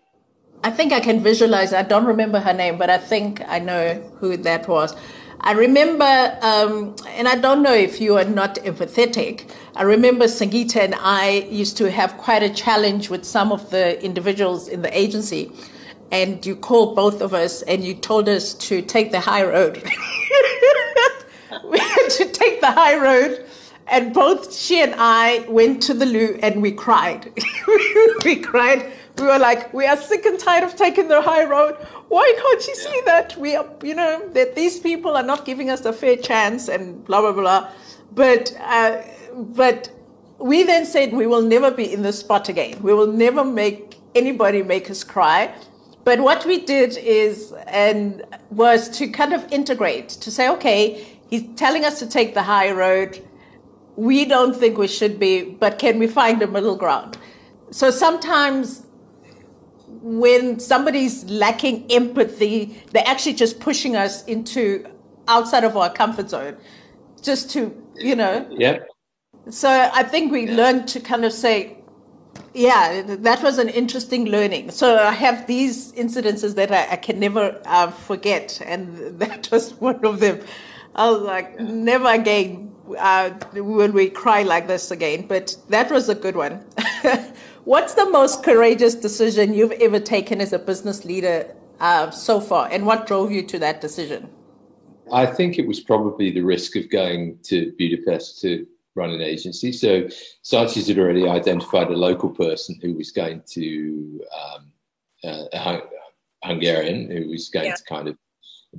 I 0.65 0.71
think 0.71 0.93
I 0.93 1.01
can 1.01 1.23
visualize. 1.23 1.73
I 1.73 1.83
don't 1.83 2.05
remember 2.05 2.41
her 2.41 2.53
name, 2.53 2.79
but 2.79 2.91
I 2.91 2.99
think 2.99 3.43
I 3.47 3.59
know 3.59 3.95
who 4.21 4.37
that 4.49 4.69
was. 4.69 4.95
I 5.41 5.53
remember, 5.53 6.39
um, 6.43 6.97
and 7.11 7.29
I 7.29 7.37
don't 7.37 7.63
know 7.63 7.73
if 7.73 8.01
you 8.01 8.17
are 8.17 8.25
not 8.25 8.57
empathetic. 8.57 9.49
I 9.77 9.83
remember 9.83 10.25
Sangeeta 10.25 10.77
and 10.77 10.95
I 10.97 11.47
used 11.49 11.77
to 11.77 11.91
have 11.91 12.17
quite 12.19 12.43
a 12.43 12.51
challenge 12.51 13.09
with 13.09 13.25
some 13.25 13.53
of 13.53 13.71
the 13.71 14.03
individuals 14.05 14.67
in 14.69 14.83
the 14.83 14.99
agency. 14.99 15.53
And 16.11 16.45
you 16.45 16.57
called 16.57 16.97
both 16.97 17.21
of 17.21 17.35
us 17.35 17.63
and 17.63 17.85
you 17.85 17.95
told 17.95 18.29
us 18.29 18.55
to 18.55 18.83
take 18.83 19.13
the 19.13 19.21
high 19.21 19.45
road. 19.45 19.77
we 21.65 21.79
had 21.79 22.09
to 22.09 22.27
take 22.27 22.61
the 22.61 22.73
high 22.73 22.97
road. 22.97 23.45
And 23.87 24.13
both 24.13 24.55
she 24.55 24.83
and 24.83 24.95
I 24.99 25.47
went 25.49 25.83
to 25.85 25.95
the 25.95 26.07
loo 26.07 26.39
and 26.43 26.61
we 26.61 26.73
cried. 26.73 27.33
we 28.25 28.37
cried 28.37 28.93
we 29.19 29.27
were 29.27 29.39
like, 29.39 29.73
we 29.75 29.87
are 29.87 29.97
sick 29.97 30.25
and 30.27 30.39
tired 30.39 30.65
of 30.65 30.77
taking 30.77 31.09
the 31.09 31.21
high 31.21 31.45
road. 31.45 31.75
Why 32.09 32.33
can't 32.37 32.67
you 32.67 32.75
see 32.75 33.01
that 33.07 33.37
we 33.37 33.57
are, 33.57 33.69
you 33.83 33.95
know, 33.95 34.29
that 34.31 34.55
these 34.55 34.79
people 34.79 35.17
are 35.17 35.23
not 35.23 35.45
giving 35.45 35.71
us 35.71 35.85
a 35.85 35.93
fair 35.93 36.17
chance 36.17 36.69
and 36.69 37.05
blah 37.05 37.21
blah 37.21 37.33
blah. 37.33 37.71
But 38.13 38.57
uh, 38.61 39.03
but 39.35 39.91
we 40.39 40.63
then 40.63 40.87
said 40.87 41.13
we 41.13 41.27
will 41.27 41.43
never 41.43 41.71
be 41.71 41.93
in 41.93 42.03
this 42.03 42.21
spot 42.21 42.49
again. 42.49 42.81
We 42.83 42.95
will 42.95 43.13
never 43.13 43.45
make 43.45 43.97
anybody 44.15 44.63
make 44.63 44.91
us 44.91 45.05
cry. 45.05 45.55
But 46.05 46.21
what 46.21 46.47
we 46.47 46.61
did 46.65 46.97
is 46.97 47.53
and 47.67 48.25
was 48.51 48.89
to 48.99 49.09
kind 49.09 49.33
of 49.33 49.51
integrate 49.53 50.09
to 50.09 50.31
say, 50.31 50.49
okay, 50.49 51.07
he's 51.29 51.45
telling 51.57 51.85
us 51.85 51.99
to 51.99 52.07
take 52.07 52.35
the 52.35 52.43
high 52.43 52.71
road. 52.71 53.23
We 53.97 54.25
don't 54.25 54.55
think 54.55 54.79
we 54.79 54.89
should 54.89 55.19
be, 55.19 55.43
but 55.43 55.79
can 55.79 55.99
we 55.99 56.07
find 56.07 56.41
a 56.41 56.47
middle 56.47 56.77
ground? 56.77 57.19
So 57.71 57.91
sometimes 57.91 58.87
when 60.01 60.61
somebody's 60.61 61.25
lacking 61.25 61.91
empathy, 61.91 62.83
they're 62.93 63.07
actually 63.07 63.35
just 63.35 63.61
pushing 63.61 63.97
us 63.97 64.25
into 64.25 64.87
outside 65.27 65.65
of 65.65 65.77
our 65.77 65.91
comfort 65.91 66.31
zone, 66.31 66.57
just 67.23 67.51
to, 67.51 67.75
you 67.97 68.17
know. 68.17 68.47
Yeah. 68.51 68.81
So 69.51 69.69
I 69.69 70.03
think 70.03 70.33
we 70.33 70.47
yeah. 70.47 70.57
learned 70.57 70.89
to 70.89 71.01
kind 71.01 71.25
of 71.25 71.33
say, 71.33 71.79
yeah, 72.55 73.03
that 73.03 73.43
was 73.43 73.59
an 73.59 73.69
interesting 73.69 74.27
learning. 74.27 74.71
So 74.71 74.99
I 74.99 75.13
have 75.13 75.47
these 75.47 75.93
incidences 75.93 76.55
that 76.55 76.73
I, 76.73 76.93
I 76.93 76.97
can 76.97 77.19
never 77.19 77.61
uh, 77.65 77.91
forget, 77.91 78.61
and 78.65 78.97
that 79.19 79.51
was 79.51 79.75
one 79.75 80.05
of 80.05 80.21
them. 80.21 80.41
I 80.95 81.11
was 81.11 81.23
like, 81.23 81.55
yeah. 81.59 81.67
never 81.67 82.09
again 82.09 82.69
uh, 82.99 83.31
will 83.55 83.91
we 83.91 84.09
cry 84.09 84.43
like 84.43 84.67
this 84.67 84.91
again. 84.91 85.27
But 85.27 85.57
that 85.69 85.91
was 85.91 86.09
a 86.09 86.15
good 86.15 86.37
one. 86.37 86.65
What's 87.69 87.93
the 87.93 88.09
most 88.09 88.43
courageous 88.43 88.95
decision 88.95 89.53
you've 89.53 89.73
ever 89.73 90.01
taken 90.01 90.41
as 90.41 90.55
a 90.55 90.59
business 90.59 91.05
leader 91.05 91.55
uh, 91.81 92.09
so 92.09 92.41
far, 92.41 92.67
and 92.73 92.87
what 92.87 93.07
drove 93.07 93.31
you 93.31 93.43
to 93.43 93.59
that 93.59 93.83
decision? 93.83 94.31
I 95.13 95.27
think 95.27 95.59
it 95.59 95.69
was 95.69 95.79
probably 95.79 96.31
the 96.31 96.41
risk 96.41 96.77
of 96.77 96.89
going 96.89 97.39
to 97.43 97.75
Budapest 97.77 98.41
to 98.41 98.67
run 98.95 99.11
an 99.11 99.21
agency. 99.21 99.73
So 99.73 100.05
Saatchi's 100.43 100.89
had 100.89 100.99
already 100.99 101.29
identified 101.29 101.89
a 101.89 101.93
local 101.93 102.31
person 102.31 102.79
who 102.81 102.95
was 102.95 103.11
going 103.11 103.43
to 103.49 104.25
um, 104.33 104.73
uh, 105.23 105.45
a 105.53 105.83
Hungarian 106.45 107.11
who 107.11 107.29
was 107.29 107.51
going 107.51 107.67
yeah. 107.67 107.75
to 107.75 107.85
kind 107.85 108.09
of 108.09 108.17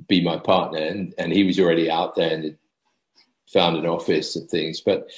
be 0.08 0.20
my 0.20 0.36
partner, 0.36 0.80
and, 0.80 1.14
and 1.16 1.32
he 1.32 1.44
was 1.44 1.60
already 1.60 1.88
out 1.88 2.16
there 2.16 2.34
and 2.34 2.56
found 3.52 3.76
an 3.76 3.86
office 3.86 4.34
and 4.34 4.50
things. 4.50 4.80
But 4.80 5.08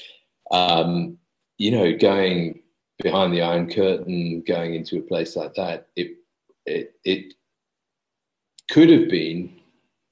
um, 0.51 1.17
you 1.57 1.71
know, 1.71 1.97
going 1.97 2.62
behind 3.03 3.33
the 3.33 3.43
Iron 3.43 3.71
Curtain, 3.71 4.43
going 4.47 4.75
into 4.75 4.99
a 4.99 5.03
place 5.03 5.37
like 5.37 5.55
that, 5.55 5.89
it 5.97 6.17
it 6.67 6.95
it 7.05 7.35
could 8.71 8.89
have 8.89 9.09
been 9.09 9.53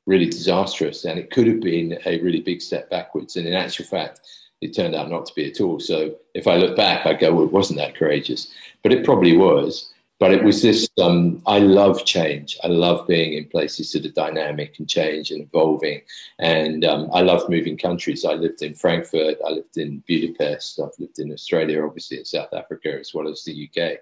really 0.07 0.27
disastrous 0.27 1.05
and 1.05 1.19
it 1.19 1.31
could 1.31 1.47
have 1.47 1.61
been 1.61 1.99
a 2.05 2.21
really 2.21 2.41
big 2.41 2.61
step 2.61 2.91
backwards. 2.91 3.37
And 3.37 3.47
in 3.47 3.55
actual 3.55 3.85
fact, 3.85 4.21
it 4.61 4.75
turned 4.75 4.95
out 4.95 5.09
not 5.09 5.27
to 5.27 5.35
be 5.35 5.49
at 5.51 5.61
all. 5.61 5.79
So 5.79 6.15
if 6.35 6.47
I 6.47 6.57
look 6.57 6.77
back, 6.77 7.07
I 7.07 7.15
go, 7.15 7.33
well, 7.33 7.45
it 7.45 7.53
wasn't 7.53 7.79
that 7.79 7.95
courageous, 7.95 8.53
but 8.83 8.93
it 8.93 9.05
probably 9.05 9.37
was. 9.37 9.93
But 10.21 10.33
it 10.33 10.45
was 10.45 10.61
this 10.61 10.89
um, 11.03 11.43
I 11.47 11.59
love 11.59 12.05
change. 12.05 12.59
I 12.63 12.69
love 12.69 13.09
being 13.09 13.33
in 13.33 13.47
places 13.47 13.91
that 13.93 14.05
are 14.05 14.11
dynamic 14.11 14.79
and 14.79 14.89
change 14.89 15.31
and 15.31 15.43
evolving. 15.43 16.03
And 16.39 16.85
um, 16.85 17.09
I 17.13 17.23
love 17.23 17.49
moving 17.49 17.79
countries. 17.79 18.27
I 18.27 18.35
lived 18.35 18.61
in 18.63 18.75
Frankfurt, 18.75 19.39
I 19.45 19.51
lived 19.51 19.79
in 19.79 20.05
Budapest, 20.07 20.79
I've 20.79 20.99
lived 20.99 21.19
in 21.19 21.33
Australia, 21.33 21.83
obviously, 21.83 22.19
in 22.19 22.27
South 22.27 22.53
Africa, 22.53 22.99
as 23.01 23.15
well 23.15 23.29
as 23.29 23.43
the 23.45 23.69
UK. 23.69 23.99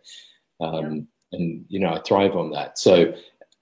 Um, 0.61 1.07
and, 1.31 1.65
you 1.69 1.79
know, 1.79 1.93
I 1.93 2.01
thrive 2.01 2.35
on 2.35 2.51
that. 2.51 2.79
So 2.79 3.15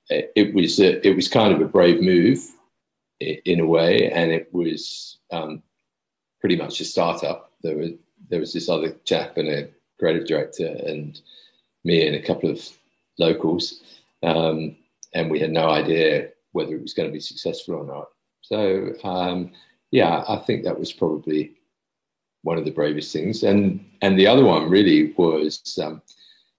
it 0.09 0.55
was 0.55 0.81
a, 0.81 1.07
it 1.07 1.15
was 1.15 1.29
kind 1.29 1.53
of 1.53 1.61
a 1.61 1.69
brave 1.69 2.01
move 2.01 2.41
in 3.21 3.61
a 3.61 3.67
way, 3.67 4.11
and 4.11 4.31
it 4.31 4.49
was 4.53 5.19
um, 5.33 5.63
pretty 6.41 6.57
much 6.57 6.81
a 6.81 6.85
startup. 6.85 7.53
There 7.63 7.77
was 7.77 7.91
there 8.29 8.41
was 8.41 8.53
this 8.53 8.69
other 8.69 8.97
chap 9.05 9.37
and 9.37 9.49
a 9.49 9.69
creative 9.99 10.27
director, 10.27 10.67
and 10.67 11.21
me 11.87 12.07
and 12.07 12.17
a 12.17 12.23
couple 12.23 12.51
of 12.51 12.61
locals, 13.19 13.83
um, 14.23 14.77
and 15.15 15.31
we 15.31 15.39
had 15.39 15.53
no 15.53 15.69
idea 15.71 16.31
whether 16.53 16.75
it 16.75 16.83
was 16.83 16.95
going 16.95 17.09
to 17.09 17.13
be 17.13 17.21
successful 17.21 17.77
or 17.77 17.85
not. 17.85 18.09
So 18.43 18.93
um, 19.05 19.53
yeah, 19.91 20.25
I 20.29 20.37
think 20.39 20.65
that 20.65 20.79
was 20.79 20.93
probably 20.93 21.53
one 22.43 22.59
of 22.59 22.65
the 22.65 22.71
bravest 22.71 23.13
things, 23.13 23.43
and 23.43 23.85
and 24.03 24.19
the 24.19 24.27
other 24.27 24.45
one 24.45 24.69
really 24.69 25.15
was 25.17 25.79
um, 25.83 26.03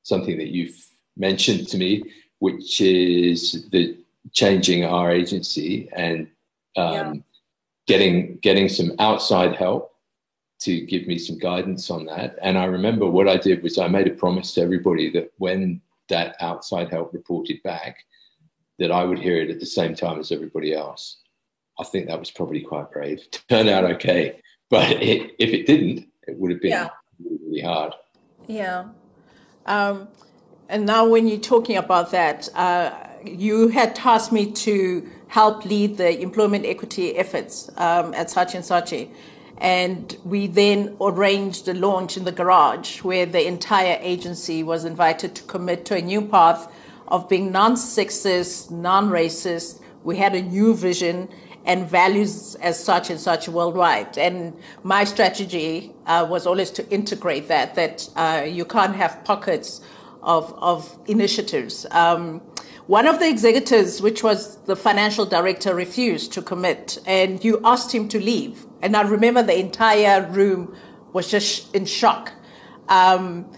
something 0.04 0.38
that 0.38 0.50
you've 0.50 0.84
mentioned 1.18 1.68
to 1.68 1.78
me 1.78 2.04
which 2.40 2.82
is 2.82 3.68
the 3.70 3.98
changing 4.32 4.86
our 4.86 5.12
agency 5.12 5.90
and 5.94 6.28
um, 6.76 6.94
yeah. 6.94 7.14
getting 7.88 8.38
getting 8.38 8.70
some 8.70 8.92
outside 9.00 9.56
help 9.56 9.92
to 10.60 10.82
give 10.82 11.08
me 11.08 11.20
some 11.20 11.38
guidance 11.38 11.90
on 11.90 12.06
that. 12.06 12.38
And 12.42 12.58
I 12.58 12.66
remember 12.66 13.08
what 13.08 13.28
I 13.28 13.38
did 13.38 13.62
was 13.62 13.78
I 13.78 13.88
made 13.88 14.08
a 14.08 14.12
promise 14.12 14.54
to 14.56 14.62
everybody 14.62 15.10
that 15.12 15.32
when 15.38 15.82
that 16.10 16.36
outside 16.40 16.90
help 16.90 17.14
reported 17.14 17.62
back, 17.64 18.06
that 18.80 18.92
I 18.92 19.04
would 19.04 19.20
hear 19.20 19.38
it 19.42 19.50
at 19.50 19.60
the 19.60 19.66
same 19.66 19.96
time 19.96 20.20
as 20.20 20.32
everybody 20.32 20.74
else. 20.74 21.18
I 21.80 21.84
think 21.84 22.08
that 22.08 22.20
was 22.20 22.32
probably 22.32 22.62
quite 22.62 22.92
brave. 22.92 23.28
Turned 23.50 23.70
out 23.70 23.84
okay, 23.84 24.42
but 24.70 24.92
it, 24.92 25.32
if 25.40 25.52
it 25.52 25.66
didn't, 25.66 26.08
it 26.28 26.38
would 26.38 26.52
have 26.52 26.62
been 26.62 26.72
yeah. 26.72 26.90
really 27.24 27.62
hard. 27.62 27.94
Yeah. 28.48 28.86
Um, 29.66 30.08
and 30.70 30.86
now, 30.86 31.08
when 31.08 31.28
you're 31.28 31.40
talking 31.40 31.78
about 31.78 32.12
that, 32.12 32.50
uh, 32.56 32.92
you 33.24 33.70
had 33.70 33.96
tasked 33.96 34.32
me 34.32 34.52
to 34.52 35.10
help 35.28 35.66
lead 35.66 35.98
the 35.98 36.20
employment 36.22 36.66
equity 36.66 37.16
efforts 37.18 37.70
um, 37.78 38.14
at 38.14 38.28
Saatchi 38.28 38.56
and 38.56 38.64
Saatchi. 38.64 39.10
And 39.60 40.16
we 40.24 40.48
then 40.48 40.96
arranged 41.02 41.68
a 41.68 41.74
launch 41.74 42.16
in 42.18 42.26
the 42.26 42.32
garage 42.32 43.04
where 43.04 43.26
the 43.26 43.48
entire 43.48 43.98
agency 44.02 44.64
was 44.64 44.86
invited 44.86 45.36
to 45.36 45.44
commit 45.44 45.86
to 45.86 45.96
a 45.96 46.02
new 46.02 46.22
path 46.22 46.72
of 47.08 47.28
being 47.28 47.52
non 47.52 47.74
sexist, 47.74 48.70
non 48.70 49.10
racist. 49.10 49.82
We 50.04 50.18
had 50.18 50.36
a 50.36 50.42
new 50.42 50.76
vision 50.76 51.30
and 51.66 51.88
values 51.88 52.56
as 52.56 52.78
Saatchi 52.78 53.12
and 53.12 53.20
Saatchi 53.20 53.50
worldwide. 53.50 54.18
And 54.18 54.58
my 54.84 55.04
strategy 55.04 55.94
uh, 56.06 56.26
was 56.30 56.48
always 56.48 56.72
to 56.72 56.90
integrate 56.90 57.50
that, 57.50 57.76
that 57.76 58.10
uh, 58.16 58.46
you 58.48 58.64
can't 58.64 58.96
have 58.96 59.24
pockets 59.26 59.82
of, 60.24 60.54
of 60.58 60.98
initiatives. 61.08 61.86
Um, 61.92 62.42
one 62.88 63.06
of 63.06 63.20
the 63.20 63.30
executives, 63.30 64.02
which 64.02 64.24
was 64.24 64.58
the 64.64 64.76
financial 64.76 65.26
director, 65.26 65.76
refused 65.76 66.34
to 66.34 66.42
commit, 66.42 66.98
and 67.06 67.44
you 67.44 67.62
asked 67.64 67.94
him 67.94 68.08
to 68.10 68.20
leave. 68.20 68.66
And 68.82 68.96
I 68.96 69.02
remember 69.02 69.44
the 69.44 69.60
entire 69.60 70.28
room 70.30 70.76
was 71.14 71.30
just 71.30 71.74
in 71.76 71.86
shock. 71.86 72.32
Um, 72.88 73.52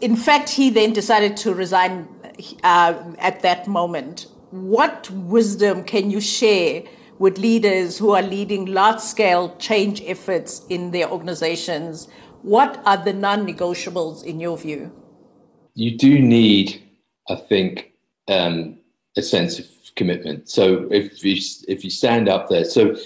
in 0.00 0.16
fact, 0.16 0.48
he 0.48 0.70
then 0.70 0.92
decided 0.92 1.36
to 1.38 1.54
resign 1.54 2.08
uh, 2.64 3.14
at 3.18 3.42
that 3.42 3.66
moment. 3.66 4.26
What 4.50 5.10
wisdom 5.10 5.84
can 5.84 6.10
you 6.10 6.20
share 6.20 6.84
with 7.18 7.38
leaders 7.38 7.98
who 7.98 8.12
are 8.12 8.22
leading 8.22 8.66
large 8.66 9.00
scale 9.00 9.56
change 9.56 10.02
efforts 10.06 10.64
in 10.68 10.90
their 10.92 11.10
organizations? 11.10 12.08
What 12.42 12.80
are 12.86 12.96
the 12.96 13.12
non 13.12 13.46
negotiables 13.46 14.24
in 14.24 14.40
your 14.40 14.56
view? 14.56 14.92
you 15.78 15.96
do 15.96 16.18
need, 16.18 16.82
I 17.28 17.36
think, 17.36 17.92
um, 18.28 18.78
a 19.16 19.22
sense 19.22 19.58
of 19.58 19.66
commitment. 19.96 20.48
So 20.48 20.86
if 20.90 21.24
you 21.24 21.36
if 21.66 21.84
you 21.84 21.90
stand 21.90 22.28
up 22.28 22.48
there, 22.48 22.64
so 22.64 22.96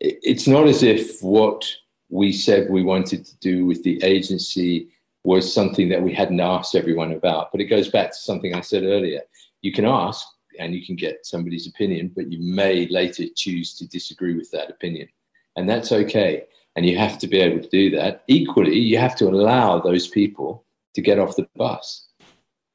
it's 0.00 0.46
not 0.46 0.66
as 0.66 0.82
if 0.82 1.22
what 1.22 1.64
we 2.10 2.32
said 2.32 2.70
we 2.70 2.82
wanted 2.82 3.24
to 3.24 3.36
do 3.38 3.64
with 3.64 3.82
the 3.82 4.02
agency 4.02 4.88
was 5.24 5.52
something 5.52 5.88
that 5.88 6.02
we 6.02 6.12
hadn't 6.12 6.40
asked 6.40 6.74
everyone 6.74 7.12
about. 7.12 7.52
But 7.52 7.60
it 7.60 7.66
goes 7.66 7.88
back 7.88 8.10
to 8.10 8.16
something 8.16 8.54
I 8.54 8.60
said 8.60 8.82
earlier. 8.82 9.20
You 9.62 9.72
can 9.72 9.84
ask 9.84 10.26
and 10.58 10.74
you 10.74 10.84
can 10.84 10.96
get 10.96 11.24
somebody's 11.24 11.66
opinion, 11.66 12.12
but 12.14 12.30
you 12.30 12.38
may 12.40 12.88
later 12.88 13.24
choose 13.34 13.74
to 13.78 13.88
disagree 13.88 14.36
with 14.36 14.50
that 14.50 14.70
opinion. 14.70 15.08
And 15.56 15.68
that's 15.68 15.92
okay. 15.92 16.44
And 16.76 16.84
you 16.84 16.98
have 16.98 17.18
to 17.18 17.28
be 17.28 17.38
able 17.40 17.62
to 17.62 17.68
do 17.68 17.90
that. 17.96 18.24
Equally, 18.26 18.78
you 18.78 18.98
have 18.98 19.16
to 19.16 19.28
allow 19.28 19.78
those 19.78 20.08
people 20.08 20.64
to 20.94 21.00
get 21.00 21.18
off 21.18 21.36
the 21.36 21.48
bus. 21.56 22.08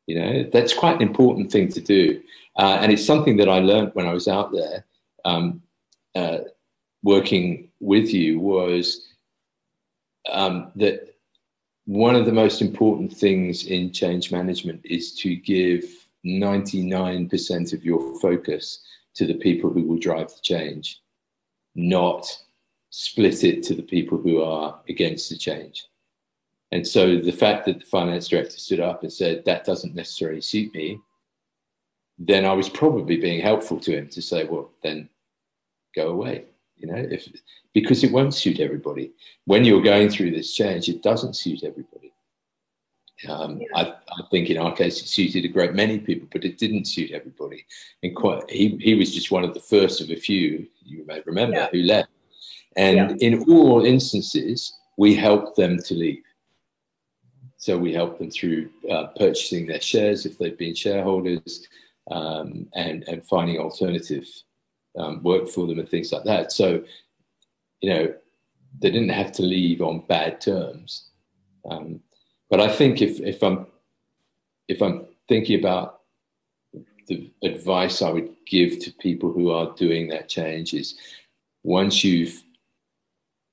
You 0.07 0.19
know, 0.19 0.49
that's 0.51 0.73
quite 0.73 0.95
an 0.95 1.01
important 1.01 1.51
thing 1.51 1.69
to 1.69 1.81
do. 1.81 2.21
Uh, 2.57 2.79
and 2.81 2.91
it's 2.91 3.05
something 3.05 3.37
that 3.37 3.49
I 3.49 3.59
learned 3.59 3.91
when 3.93 4.07
I 4.07 4.13
was 4.13 4.27
out 4.27 4.51
there 4.51 4.85
um, 5.25 5.61
uh, 6.15 6.39
working 7.03 7.69
with 7.79 8.13
you 8.13 8.39
was 8.39 9.09
um, 10.31 10.71
that 10.75 11.13
one 11.85 12.15
of 12.15 12.25
the 12.25 12.31
most 12.31 12.61
important 12.61 13.15
things 13.15 13.67
in 13.67 13.91
change 13.91 14.31
management 14.31 14.81
is 14.83 15.13
to 15.15 15.35
give 15.35 15.83
99% 16.25 17.73
of 17.73 17.85
your 17.85 18.19
focus 18.19 18.81
to 19.15 19.25
the 19.25 19.35
people 19.35 19.69
who 19.71 19.83
will 19.83 19.97
drive 19.97 20.27
the 20.27 20.41
change, 20.41 21.01
not 21.75 22.27
split 22.89 23.43
it 23.43 23.63
to 23.63 23.75
the 23.75 23.83
people 23.83 24.17
who 24.17 24.41
are 24.41 24.79
against 24.89 25.29
the 25.29 25.37
change. 25.37 25.85
And 26.71 26.85
so 26.85 27.17
the 27.19 27.31
fact 27.31 27.65
that 27.65 27.79
the 27.79 27.85
finance 27.85 28.27
director 28.27 28.57
stood 28.57 28.79
up 28.79 29.03
and 29.03 29.11
said, 29.11 29.45
that 29.45 29.65
doesn't 29.65 29.95
necessarily 29.95 30.41
suit 30.41 30.73
me, 30.73 30.99
then 32.19 32.45
I 32.45 32.53
was 32.53 32.67
probably 32.67 33.17
being 33.17 33.41
helpful 33.41 33.79
to 33.81 33.97
him 33.97 34.07
to 34.09 34.21
say, 34.21 34.43
well, 34.43 34.71
then 34.83 35.07
go 35.95 36.09
away, 36.09 36.45
you 36.75 36.87
know, 36.87 36.95
if, 36.97 37.27
because 37.73 38.03
it 38.03 38.11
won't 38.11 38.33
suit 38.33 38.59
everybody. 38.59 39.11
When 39.45 39.63
you're 39.63 39.81
going 39.81 40.09
through 40.09 40.31
this 40.31 40.53
change, 40.53 40.89
it 40.89 41.03
doesn't 41.03 41.35
suit 41.35 41.63
everybody. 41.63 42.11
Um, 43.27 43.59
yeah. 43.59 43.67
I, 43.75 43.81
I, 43.83 44.21
think 44.29 44.49
in 44.49 44.57
our 44.57 44.75
case, 44.75 45.01
it 45.01 45.07
suited 45.07 45.43
a 45.45 45.47
great 45.47 45.73
many 45.73 45.97
people, 45.99 46.27
but 46.31 46.45
it 46.45 46.59
didn't 46.59 46.85
suit 46.85 47.11
everybody. 47.11 47.65
And 48.03 48.15
quite, 48.15 48.47
he, 48.49 48.77
he 48.79 48.93
was 48.93 49.13
just 49.13 49.31
one 49.31 49.43
of 49.43 49.55
the 49.55 49.59
first 49.59 50.01
of 50.01 50.11
a 50.11 50.15
few, 50.15 50.67
you 50.83 51.03
may 51.07 51.21
remember, 51.25 51.57
yeah. 51.57 51.67
who 51.71 51.79
left. 51.79 52.09
And 52.75 53.19
yeah. 53.19 53.27
in 53.27 53.43
all 53.49 53.85
instances, 53.85 54.71
we 54.97 55.15
helped 55.15 55.55
them 55.55 55.79
to 55.83 55.93
leave. 55.95 56.21
So 57.67 57.77
we 57.77 57.91
help 57.91 58.17
them 58.17 58.31
through 58.31 58.69
uh, 58.89 59.07
purchasing 59.17 59.67
their 59.67 59.81
shares 59.81 60.25
if 60.25 60.37
they've 60.37 60.57
been 60.57 60.73
shareholders 60.73 61.67
um, 62.09 62.65
and, 62.73 63.03
and 63.09 63.25
finding 63.25 63.59
alternative 63.59 64.25
um, 64.97 65.21
work 65.21 65.49
for 65.49 65.67
them 65.67 65.77
and 65.77 65.89
things 65.89 66.13
like 66.13 66.23
that. 66.23 66.53
So, 66.53 66.81
you 67.81 67.89
know, 67.89 68.13
they 68.79 68.89
didn't 68.89 69.09
have 69.09 69.33
to 69.33 69.41
leave 69.41 69.81
on 69.81 70.05
bad 70.07 70.39
terms. 70.39 71.09
Um, 71.69 71.99
but 72.49 72.61
I 72.61 72.69
think 72.69 73.01
if 73.01 73.19
if 73.19 73.43
I'm 73.43 73.67
if 74.69 74.81
I'm 74.81 75.05
thinking 75.27 75.59
about 75.59 76.03
the 77.07 77.29
advice 77.43 78.01
I 78.01 78.11
would 78.11 78.33
give 78.45 78.79
to 78.79 78.93
people 78.93 79.33
who 79.33 79.51
are 79.51 79.75
doing 79.75 80.07
that 80.07 80.29
change 80.29 80.73
is 80.73 80.97
once 81.63 82.01
you've 82.01 82.41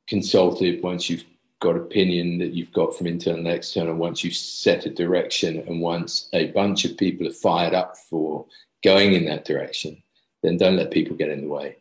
consulted, 0.06 0.84
once 0.84 1.10
you've 1.10 1.24
got 1.64 1.76
opinion 1.76 2.38
that 2.38 2.52
you've 2.52 2.72
got 2.72 2.94
from 2.94 3.06
internal 3.06 3.40
and 3.40 3.48
external, 3.48 3.94
once 3.94 4.22
you've 4.22 4.36
set 4.36 4.84
a 4.84 4.90
direction, 4.90 5.64
and 5.66 5.80
once 5.80 6.28
a 6.34 6.48
bunch 6.48 6.84
of 6.84 6.96
people 6.98 7.26
are 7.26 7.32
fired 7.32 7.72
up 7.72 7.96
for 8.10 8.44
going 8.84 9.14
in 9.14 9.24
that 9.24 9.46
direction, 9.46 10.02
then 10.42 10.58
don't 10.58 10.76
let 10.76 10.90
people 10.90 11.16
get 11.16 11.30
in 11.30 11.40
the 11.40 11.48
way. 11.48 11.76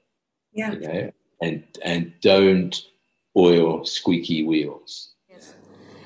Yeah. 0.54 0.72
You 0.72 0.80
know? 0.80 1.12
And 1.42 1.64
and 1.84 2.14
don't 2.22 2.82
oil 3.36 3.84
squeaky 3.84 4.44
wheels. 4.44 5.10
Yes. 5.30 5.54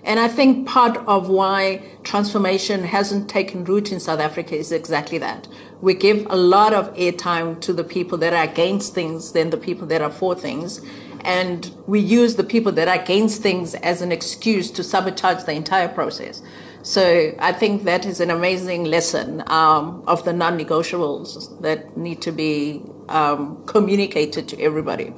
And 0.04 0.20
I 0.20 0.28
think 0.28 0.68
part 0.68 0.98
of 1.06 1.30
why 1.30 1.84
transformation 2.04 2.84
hasn't 2.84 3.30
taken 3.30 3.64
root 3.64 3.92
in 3.92 4.00
South 4.00 4.20
Africa 4.20 4.56
is 4.56 4.72
exactly 4.72 5.20
that. 5.20 5.48
We 5.82 5.94
give 5.94 6.26
a 6.32 6.38
lot 6.38 6.74
of 6.74 6.92
airtime 6.96 7.62
to 7.62 7.74
the 7.74 7.84
people 7.84 8.18
that 8.20 8.34
are 8.34 8.50
against 8.52 8.96
things 8.96 9.34
than 9.34 9.52
the 9.52 9.58
people 9.58 9.86
that 9.88 10.02
are 10.02 10.10
for 10.10 10.34
things 10.34 10.82
and 11.28 11.72
we 11.88 12.00
use 12.00 12.36
the 12.36 12.44
people 12.44 12.72
that 12.72 12.88
are 12.88 13.00
against 13.00 13.42
things 13.44 13.76
as 13.76 14.02
an 14.02 14.14
excuse 14.14 14.72
to 14.72 14.82
sabotage 14.82 15.44
the 15.44 15.52
entire 15.52 15.90
process. 15.90 16.42
So 16.84 17.36
I 17.38 17.52
think 17.52 17.84
that 17.84 18.06
is 18.06 18.22
an 18.22 18.30
amazing 18.30 18.86
lesson 18.86 19.44
um, 19.48 20.04
of 20.08 20.24
the 20.24 20.32
non-negotiables 20.32 21.62
that 21.62 21.98
need 21.98 22.22
to 22.22 22.32
be 22.32 22.82
um, 23.10 23.62
communicated 23.66 24.48
to 24.48 24.62
everybody. 24.62 25.14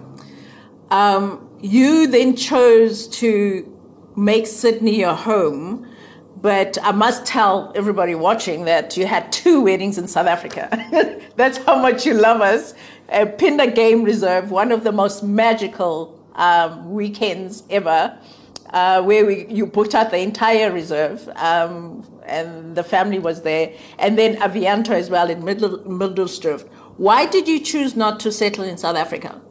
Um, 0.90 1.48
you 1.62 2.08
then 2.08 2.36
chose 2.36 3.08
to 3.20 3.32
make 4.16 4.48
Sydney 4.48 5.00
your 5.00 5.14
home, 5.14 5.88
but 6.42 6.78
I 6.84 6.92
must 6.92 7.26
tell 7.26 7.72
everybody 7.76 8.16
watching 8.16 8.66
that 8.66 8.96
you 8.98 9.06
had 9.06 9.32
two 9.32 9.62
weddings 9.62 9.98
in 9.98 10.08
South 10.08 10.28
Africa. 10.28 10.70
That's 11.36 11.58
how 11.60 11.82
much 11.82 12.06
you 12.06 12.14
love 12.14 12.42
us 12.42 12.74
uh, 13.12 13.26
Phinda 13.38 13.74
Game 13.74 14.04
Reserve, 14.04 14.52
one 14.52 14.72
of 14.72 14.84
the 14.84 14.92
most 14.92 15.24
magical 15.24 16.20
um, 16.36 16.92
weekends 16.92 17.64
ever, 17.70 18.18
uh, 18.72 19.02
where 19.02 19.26
we, 19.26 19.48
you 19.48 19.66
booked 19.66 19.96
out 19.96 20.12
the 20.12 20.20
entire 20.20 20.72
reserve, 20.72 21.28
um, 21.36 22.06
and 22.26 22.76
the 22.76 22.84
family 22.84 23.20
was 23.20 23.42
there, 23.42 23.74
and 23.98 24.18
then 24.18 24.36
Avianto 24.38 24.92
as 24.92 25.10
well 25.10 25.30
in 25.30 25.44
Middle. 25.44 25.78
Why 26.98 27.26
did 27.26 27.48
you 27.48 27.60
choose 27.60 27.96
not 27.96 28.20
to 28.22 28.32
settle 28.32 28.64
in 28.64 28.78
South 28.78 28.96
Africa? 28.96 29.42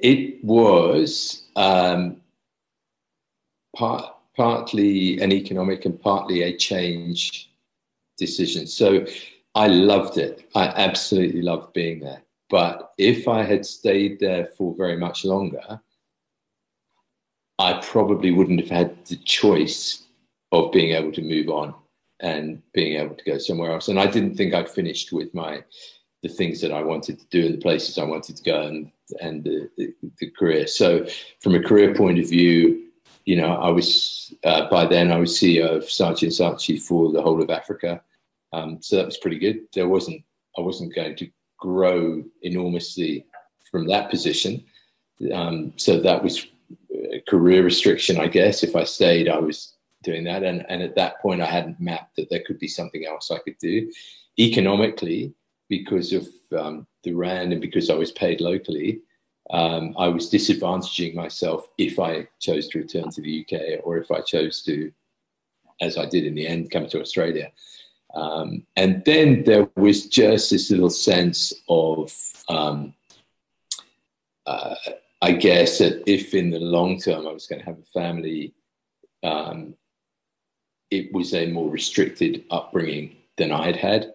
It 0.00 0.42
was 0.44 1.48
um, 1.56 2.20
part, 3.76 4.14
partly 4.38 5.20
an 5.20 5.32
economic 5.32 5.84
and 5.84 6.00
partly 6.00 6.42
a 6.42 6.56
change 6.56 7.50
decision. 8.16 8.66
So 8.68 9.04
I 9.54 9.66
loved 9.66 10.16
it. 10.16 10.48
I 10.54 10.66
absolutely 10.68 11.42
loved 11.42 11.72
being 11.72 11.98
there. 11.98 12.22
But 12.48 12.92
if 12.96 13.28
I 13.28 13.42
had 13.42 13.66
stayed 13.66 14.20
there 14.20 14.46
for 14.56 14.74
very 14.76 14.96
much 14.96 15.24
longer, 15.24 15.80
I 17.58 17.80
probably 17.82 18.30
wouldn't 18.30 18.60
have 18.60 18.70
had 18.70 19.04
the 19.06 19.16
choice 19.16 20.04
of 20.52 20.72
being 20.72 20.92
able 20.92 21.12
to 21.12 21.22
move 21.22 21.48
on 21.48 21.74
and 22.20 22.62
being 22.72 22.98
able 22.98 23.16
to 23.16 23.24
go 23.24 23.38
somewhere 23.38 23.72
else. 23.72 23.88
And 23.88 23.98
I 23.98 24.06
didn't 24.06 24.36
think 24.36 24.54
I'd 24.54 24.70
finished 24.70 25.12
with 25.12 25.34
my 25.34 25.64
the 26.22 26.28
things 26.28 26.60
that 26.60 26.72
I 26.72 26.82
wanted 26.82 27.18
to 27.20 27.26
do 27.30 27.46
and 27.46 27.54
the 27.54 27.60
places 27.60 27.96
I 27.96 28.04
wanted 28.04 28.36
to 28.36 28.42
go 28.42 28.62
and 28.62 28.90
and 29.20 29.44
the, 29.44 29.70
the, 29.76 29.94
the 30.20 30.30
career. 30.30 30.66
So 30.66 31.06
from 31.40 31.54
a 31.54 31.62
career 31.62 31.94
point 31.94 32.18
of 32.18 32.28
view, 32.28 32.87
you 33.28 33.36
know, 33.36 33.56
I 33.56 33.68
was 33.68 34.34
uh, 34.44 34.70
by 34.70 34.86
then 34.86 35.12
I 35.12 35.18
was 35.18 35.36
CEO 35.36 35.76
of 35.76 35.82
Saatchi 35.82 36.22
and 36.22 36.32
Saatchi 36.32 36.80
for 36.80 37.12
the 37.12 37.20
whole 37.20 37.42
of 37.42 37.50
Africa. 37.50 38.00
Um, 38.54 38.78
so 38.80 38.96
that 38.96 39.04
was 39.04 39.18
pretty 39.18 39.38
good. 39.38 39.66
There 39.74 39.86
wasn't 39.86 40.22
I 40.56 40.62
wasn't 40.62 40.94
going 40.94 41.14
to 41.16 41.28
grow 41.58 42.24
enormously 42.40 43.26
from 43.70 43.86
that 43.88 44.08
position. 44.08 44.64
Um, 45.34 45.74
so 45.76 46.00
that 46.00 46.24
was 46.24 46.46
a 47.12 47.20
career 47.28 47.62
restriction, 47.62 48.18
I 48.18 48.28
guess. 48.28 48.62
If 48.62 48.74
I 48.74 48.84
stayed, 48.84 49.28
I 49.28 49.38
was 49.38 49.74
doing 50.02 50.24
that. 50.24 50.42
And, 50.42 50.64
and 50.70 50.80
at 50.80 50.94
that 50.94 51.20
point, 51.20 51.42
I 51.42 51.46
hadn't 51.46 51.80
mapped 51.80 52.16
that 52.16 52.30
there 52.30 52.44
could 52.46 52.58
be 52.58 52.68
something 52.68 53.04
else 53.04 53.30
I 53.30 53.40
could 53.40 53.58
do. 53.58 53.92
Economically, 54.38 55.34
because 55.68 56.14
of 56.14 56.26
um, 56.58 56.86
the 57.04 57.12
RAND 57.12 57.52
and 57.52 57.60
because 57.60 57.90
I 57.90 57.94
was 57.94 58.12
paid 58.12 58.40
locally, 58.40 59.02
um, 59.50 59.94
I 59.98 60.08
was 60.08 60.30
disadvantaging 60.30 61.14
myself 61.14 61.68
if 61.78 61.98
I 61.98 62.28
chose 62.38 62.68
to 62.68 62.78
return 62.78 63.10
to 63.10 63.22
the 63.22 63.44
UK 63.44 63.80
or 63.82 63.96
if 63.96 64.10
I 64.10 64.20
chose 64.20 64.62
to, 64.62 64.92
as 65.80 65.96
I 65.96 66.06
did 66.06 66.24
in 66.24 66.34
the 66.34 66.46
end, 66.46 66.70
come 66.70 66.86
to 66.88 67.00
Australia. 67.00 67.50
Um, 68.14 68.66
and 68.76 69.02
then 69.04 69.44
there 69.44 69.68
was 69.76 70.06
just 70.06 70.50
this 70.50 70.70
little 70.70 70.90
sense 70.90 71.52
of, 71.68 72.14
um, 72.48 72.94
uh, 74.46 74.74
I 75.22 75.32
guess, 75.32 75.78
that 75.78 76.02
if 76.06 76.34
in 76.34 76.50
the 76.50 76.60
long 76.60 76.98
term 76.98 77.26
I 77.26 77.32
was 77.32 77.46
going 77.46 77.60
to 77.60 77.66
have 77.66 77.78
a 77.78 78.00
family, 78.00 78.54
um, 79.22 79.74
it 80.90 81.12
was 81.12 81.34
a 81.34 81.46
more 81.46 81.70
restricted 81.70 82.44
upbringing 82.50 83.16
than 83.36 83.52
I'd 83.52 83.76
had, 83.76 84.14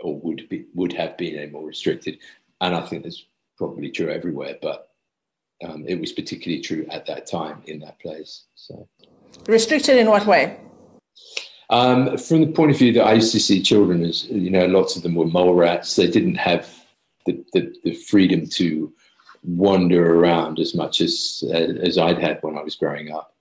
or 0.00 0.18
would 0.20 0.48
be 0.48 0.66
would 0.74 0.92
have 0.94 1.18
been 1.18 1.38
a 1.38 1.46
more 1.50 1.66
restricted. 1.66 2.18
And 2.60 2.74
I 2.74 2.80
think 2.86 3.02
that's 3.02 3.24
probably 3.58 3.90
true 3.90 4.10
everywhere, 4.10 4.56
but 4.62 4.90
um, 5.64 5.84
it 5.86 6.00
was 6.00 6.12
particularly 6.12 6.62
true 6.62 6.86
at 6.90 7.04
that 7.06 7.26
time 7.26 7.62
in 7.66 7.80
that 7.80 7.98
place. 7.98 8.44
So 8.54 8.88
restricted 9.48 9.96
in 9.98 10.08
what 10.08 10.26
way? 10.26 10.58
Um, 11.70 12.16
from 12.16 12.40
the 12.40 12.52
point 12.52 12.70
of 12.70 12.78
view 12.78 12.92
that 12.94 13.04
I 13.04 13.14
used 13.14 13.32
to 13.32 13.40
see 13.40 13.62
children 13.62 14.04
as, 14.04 14.24
you 14.26 14.50
know, 14.50 14.66
lots 14.66 14.96
of 14.96 15.02
them 15.02 15.14
were 15.14 15.26
mole 15.26 15.54
rats. 15.54 15.96
They 15.96 16.08
didn't 16.08 16.36
have 16.36 16.72
the, 17.26 17.44
the, 17.52 17.74
the 17.84 17.94
freedom 17.94 18.46
to 18.50 18.92
wander 19.42 20.14
around 20.18 20.60
as 20.60 20.74
much 20.74 21.00
as, 21.00 21.44
as 21.52 21.98
I'd 21.98 22.18
had 22.18 22.38
when 22.42 22.56
I 22.56 22.62
was 22.62 22.76
growing 22.76 23.12
up. 23.12 23.34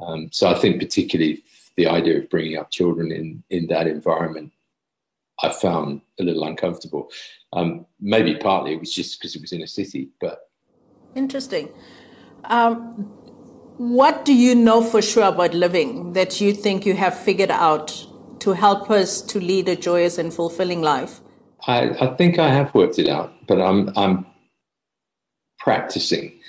Um, 0.00 0.30
so 0.32 0.48
I 0.48 0.54
think 0.54 0.80
particularly 0.80 1.42
the 1.76 1.88
idea 1.88 2.18
of 2.18 2.30
bringing 2.30 2.56
up 2.56 2.70
children 2.70 3.12
in, 3.12 3.42
in 3.50 3.66
that 3.66 3.86
environment, 3.86 4.52
I 5.42 5.50
found 5.50 6.00
a 6.18 6.22
little 6.22 6.44
uncomfortable. 6.44 7.10
Um, 7.52 7.86
maybe 8.00 8.36
partly 8.36 8.74
it 8.74 8.80
was 8.80 8.92
just 8.92 9.18
because 9.18 9.34
it 9.34 9.40
was 9.40 9.52
in 9.52 9.62
a 9.62 9.66
city, 9.66 10.10
but. 10.20 10.40
Interesting. 11.14 11.70
Um, 12.44 13.10
what 13.78 14.24
do 14.24 14.34
you 14.34 14.54
know 14.54 14.82
for 14.82 15.00
sure 15.00 15.28
about 15.28 15.54
living 15.54 16.12
that 16.14 16.40
you 16.40 16.52
think 16.52 16.84
you 16.84 16.94
have 16.94 17.16
figured 17.16 17.50
out 17.50 18.06
to 18.40 18.52
help 18.52 18.90
us 18.90 19.22
to 19.22 19.40
lead 19.40 19.68
a 19.68 19.76
joyous 19.76 20.18
and 20.18 20.34
fulfilling 20.34 20.82
life? 20.82 21.20
I, 21.66 21.90
I 22.00 22.16
think 22.16 22.38
I 22.38 22.48
have 22.48 22.74
worked 22.74 22.98
it 22.98 23.08
out, 23.08 23.32
but 23.46 23.60
I'm, 23.60 23.90
I'm 23.96 24.26
practicing. 25.58 26.40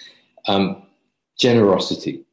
Um, 0.47 0.83
generosity. 1.39 2.25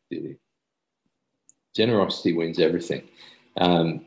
Generosity 1.75 2.33
wins 2.33 2.59
everything. 2.59 3.03
Um, 3.59 4.05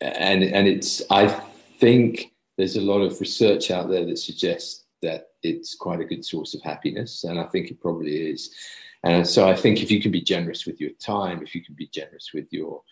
and, 0.00 0.42
and 0.42 0.66
it's, 0.66 1.02
I 1.10 1.40
think 1.82 2.32
there's 2.56 2.76
a 2.76 2.80
lot 2.80 3.00
of 3.00 3.20
research 3.20 3.72
out 3.72 3.88
there 3.88 4.06
that 4.06 4.18
suggests 4.18 4.84
that 5.02 5.30
it's 5.42 5.74
quite 5.74 6.00
a 6.00 6.04
good 6.04 6.24
source 6.24 6.54
of 6.54 6.62
happiness. 6.62 7.24
And 7.24 7.40
I 7.40 7.44
think 7.46 7.72
it 7.72 7.80
probably 7.80 8.30
is. 8.30 8.54
And 9.02 9.26
so 9.26 9.48
I 9.48 9.56
think 9.56 9.82
if 9.82 9.90
you 9.90 10.00
can 10.00 10.12
be 10.12 10.20
generous 10.20 10.64
with 10.64 10.80
your 10.80 10.92
time, 11.00 11.42
if 11.42 11.56
you 11.56 11.64
can 11.64 11.74
be 11.74 11.88
generous 11.88 12.30
with 12.32 12.46
your 12.52 12.82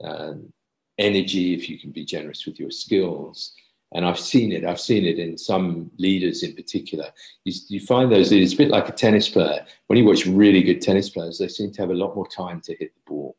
um, 0.00 0.52
energy, 0.96 1.54
if 1.54 1.68
you 1.68 1.76
can 1.76 1.90
be 1.90 2.04
generous 2.04 2.46
with 2.46 2.60
your 2.60 2.70
skills, 2.70 3.52
and 3.94 4.04
I've 4.06 4.18
seen 4.18 4.52
it, 4.52 4.64
I've 4.64 4.80
seen 4.80 5.04
it 5.04 5.18
in 5.18 5.36
some 5.36 5.90
leaders 5.98 6.44
in 6.44 6.54
particular. 6.54 7.06
You, 7.44 7.52
you 7.68 7.80
find 7.80 8.12
those 8.12 8.30
leaders, 8.30 8.52
a 8.52 8.58
bit 8.58 8.70
like 8.70 8.88
a 8.88 8.92
tennis 8.92 9.28
player. 9.28 9.66
When 9.88 9.98
you 9.98 10.04
watch 10.04 10.24
really 10.24 10.62
good 10.62 10.80
tennis 10.80 11.10
players, 11.10 11.38
they 11.38 11.48
seem 11.48 11.72
to 11.72 11.82
have 11.82 11.90
a 11.90 11.94
lot 11.94 12.14
more 12.14 12.28
time 12.28 12.60
to 12.62 12.76
hit 12.76 12.92
the 12.94 13.10
ball. 13.10 13.36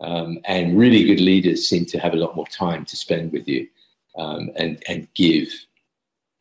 Um, 0.00 0.38
and 0.46 0.78
really 0.78 1.04
good 1.04 1.20
leaders 1.20 1.68
seem 1.68 1.84
to 1.86 1.98
have 1.98 2.14
a 2.14 2.22
lot 2.24 2.36
more 2.36 2.46
time 2.46 2.86
to 2.86 2.96
spend 2.96 3.32
with 3.32 3.46
you 3.46 3.68
um, 4.16 4.50
and, 4.56 4.82
and 4.88 5.08
give. 5.14 5.48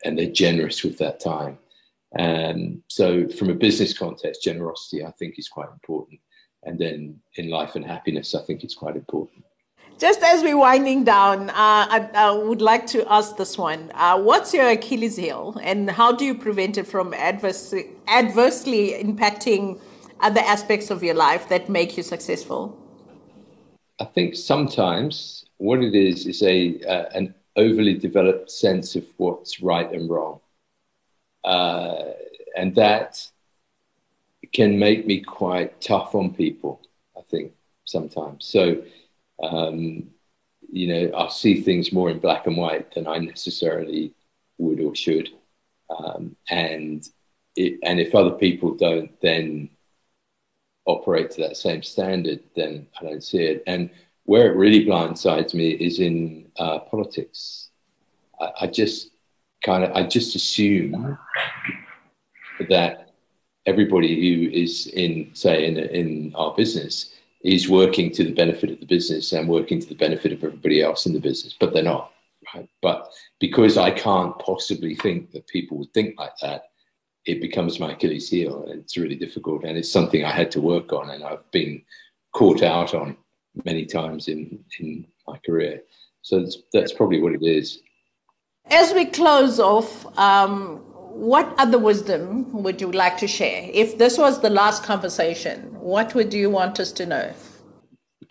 And 0.03 0.17
they're 0.17 0.32
generous 0.32 0.84
with 0.84 0.97
that 0.99 1.19
time. 1.19 1.58
Um, 2.17 2.82
so, 2.88 3.27
from 3.27 3.49
a 3.49 3.53
business 3.53 3.95
context, 3.95 4.43
generosity 4.43 5.05
I 5.05 5.12
think 5.12 5.38
is 5.38 5.47
quite 5.47 5.69
important. 5.69 6.19
And 6.63 6.79
then 6.79 7.19
in 7.36 7.49
life 7.49 7.75
and 7.75 7.86
happiness, 7.86 8.34
I 8.34 8.41
think 8.41 8.63
it's 8.63 8.73
quite 8.73 8.95
important. 8.95 9.43
Just 9.99 10.23
as 10.23 10.41
we're 10.41 10.58
winding 10.58 11.03
down, 11.03 11.49
uh, 11.49 11.53
I, 11.55 12.10
I, 12.13 12.32
would 12.32 12.62
like 12.62 12.88
to 12.88 13.05
ask 13.12 13.36
this 13.36 13.58
one. 13.58 13.91
Uh, 13.93 14.17
what's 14.17 14.53
your 14.53 14.69
Achilles 14.69 15.17
heel, 15.17 15.60
and 15.62 15.91
how 15.91 16.13
do 16.13 16.23
you 16.23 16.36
prevent 16.36 16.77
it 16.77 16.88
from 16.88 17.13
adversely, 17.13 17.89
adversely 18.08 18.93
impacting 18.93 19.79
other 20.21 20.39
aspects 20.41 20.89
of 20.89 21.03
your 21.03 21.15
life 21.15 21.49
that 21.49 21.67
make 21.67 21.97
you 21.97 22.03
successful? 22.03 22.77
I 23.99 24.05
think 24.05 24.36
sometimes 24.36 25.45
what 25.58 25.84
it 25.84 25.93
is 25.93 26.25
is 26.27 26.41
a 26.43 26.79
uh, 26.88 27.10
an 27.13 27.36
overly 27.65 27.95
developed 28.07 28.49
sense 28.51 28.89
of 28.99 29.05
what's 29.17 29.61
right 29.71 29.91
and 29.97 30.09
wrong. 30.09 30.39
Uh, 31.43 32.13
and 32.59 32.75
that 32.75 33.11
can 34.57 34.79
make 34.79 35.01
me 35.05 35.17
quite 35.21 35.71
tough 35.81 36.15
on 36.15 36.33
people, 36.43 36.81
I 37.19 37.21
think, 37.31 37.51
sometimes. 37.85 38.45
So 38.55 38.63
Um, 39.41 40.11
you 40.79 40.87
know, 40.91 41.03
I 41.23 41.29
see 41.29 41.55
things 41.61 41.93
more 41.93 42.11
in 42.11 42.19
black 42.19 42.43
and 42.47 42.57
white 42.57 42.87
than 42.93 43.07
I 43.07 43.17
necessarily 43.19 44.13
would 44.57 44.79
or 44.81 44.93
should. 44.95 45.29
Um, 45.97 46.35
and 46.49 46.99
it, 47.55 47.79
and 47.87 47.99
if 47.99 48.13
other 48.13 48.35
people 48.45 48.75
don't 48.75 49.11
then 49.21 49.69
operate 50.83 51.31
to 51.31 51.41
that 51.41 51.57
same 51.57 51.83
standard, 51.83 52.41
then 52.55 52.87
I 52.99 53.03
don't 53.05 53.23
see 53.23 53.43
it. 53.51 53.63
And 53.65 53.89
where 54.29 54.51
it 54.51 54.55
really 54.55 54.85
blindsides 54.85 55.55
me 55.55 55.71
is 55.71 55.99
in 55.99 56.45
uh, 56.59 56.77
politics. 56.77 57.69
I, 58.39 58.51
I 58.61 58.67
just 58.67 59.09
kind 59.65 59.83
of 59.83 59.89
I 59.95 60.03
just 60.03 60.35
assume 60.35 61.17
that 62.69 63.09
everybody 63.65 64.13
who 64.21 64.51
is 64.51 64.85
in 64.85 65.31
say 65.33 65.65
in 65.65 65.79
in 65.79 66.35
our 66.35 66.53
business 66.53 67.15
is 67.43 67.69
working 67.69 68.11
to 68.11 68.23
the 68.23 68.39
benefit 68.41 68.69
of 68.69 68.79
the 68.79 68.85
business 68.85 69.33
and 69.33 69.49
working 69.49 69.79
to 69.79 69.89
the 69.89 70.01
benefit 70.05 70.31
of 70.31 70.43
everybody 70.43 70.79
else 70.83 71.07
in 71.07 71.13
the 71.13 71.27
business, 71.29 71.55
but 71.59 71.73
they're 71.73 71.91
not. 71.95 72.11
Right? 72.53 72.69
But 72.83 73.09
because 73.39 73.77
I 73.77 73.89
can't 73.89 74.37
possibly 74.37 74.93
think 74.93 75.31
that 75.31 75.47
people 75.47 75.79
would 75.79 75.93
think 75.95 76.19
like 76.19 76.37
that, 76.43 76.65
it 77.25 77.41
becomes 77.41 77.79
my 77.79 77.93
Achilles 77.93 78.29
heel, 78.29 78.67
and 78.69 78.79
it's 78.81 78.95
really 78.95 79.15
difficult. 79.25 79.63
And 79.63 79.75
it's 79.75 79.91
something 79.91 80.23
I 80.23 80.39
had 80.41 80.51
to 80.51 80.61
work 80.61 80.93
on, 80.93 81.09
and 81.09 81.23
I've 81.23 81.49
been 81.49 81.81
caught 82.31 82.61
out 82.61 82.93
on 82.93 83.17
many 83.65 83.85
times 83.85 84.27
in 84.27 84.63
in 84.79 85.05
my 85.27 85.37
career. 85.45 85.81
So 86.21 86.39
that's, 86.39 86.57
that's 86.73 86.93
probably 86.93 87.21
what 87.21 87.33
it 87.33 87.43
is. 87.43 87.79
As 88.69 88.93
we 88.93 89.05
close 89.05 89.59
off, 89.59 90.05
um, 90.17 90.77
what 91.11 91.53
other 91.57 91.79
wisdom 91.79 92.51
would 92.63 92.79
you 92.79 92.91
like 92.91 93.17
to 93.17 93.27
share? 93.27 93.69
If 93.73 93.97
this 93.97 94.17
was 94.17 94.41
the 94.41 94.49
last 94.49 94.83
conversation, 94.83 95.59
what 95.79 96.13
would 96.15 96.33
you 96.33 96.49
want 96.49 96.79
us 96.79 96.91
to 96.93 97.05
know? 97.05 97.33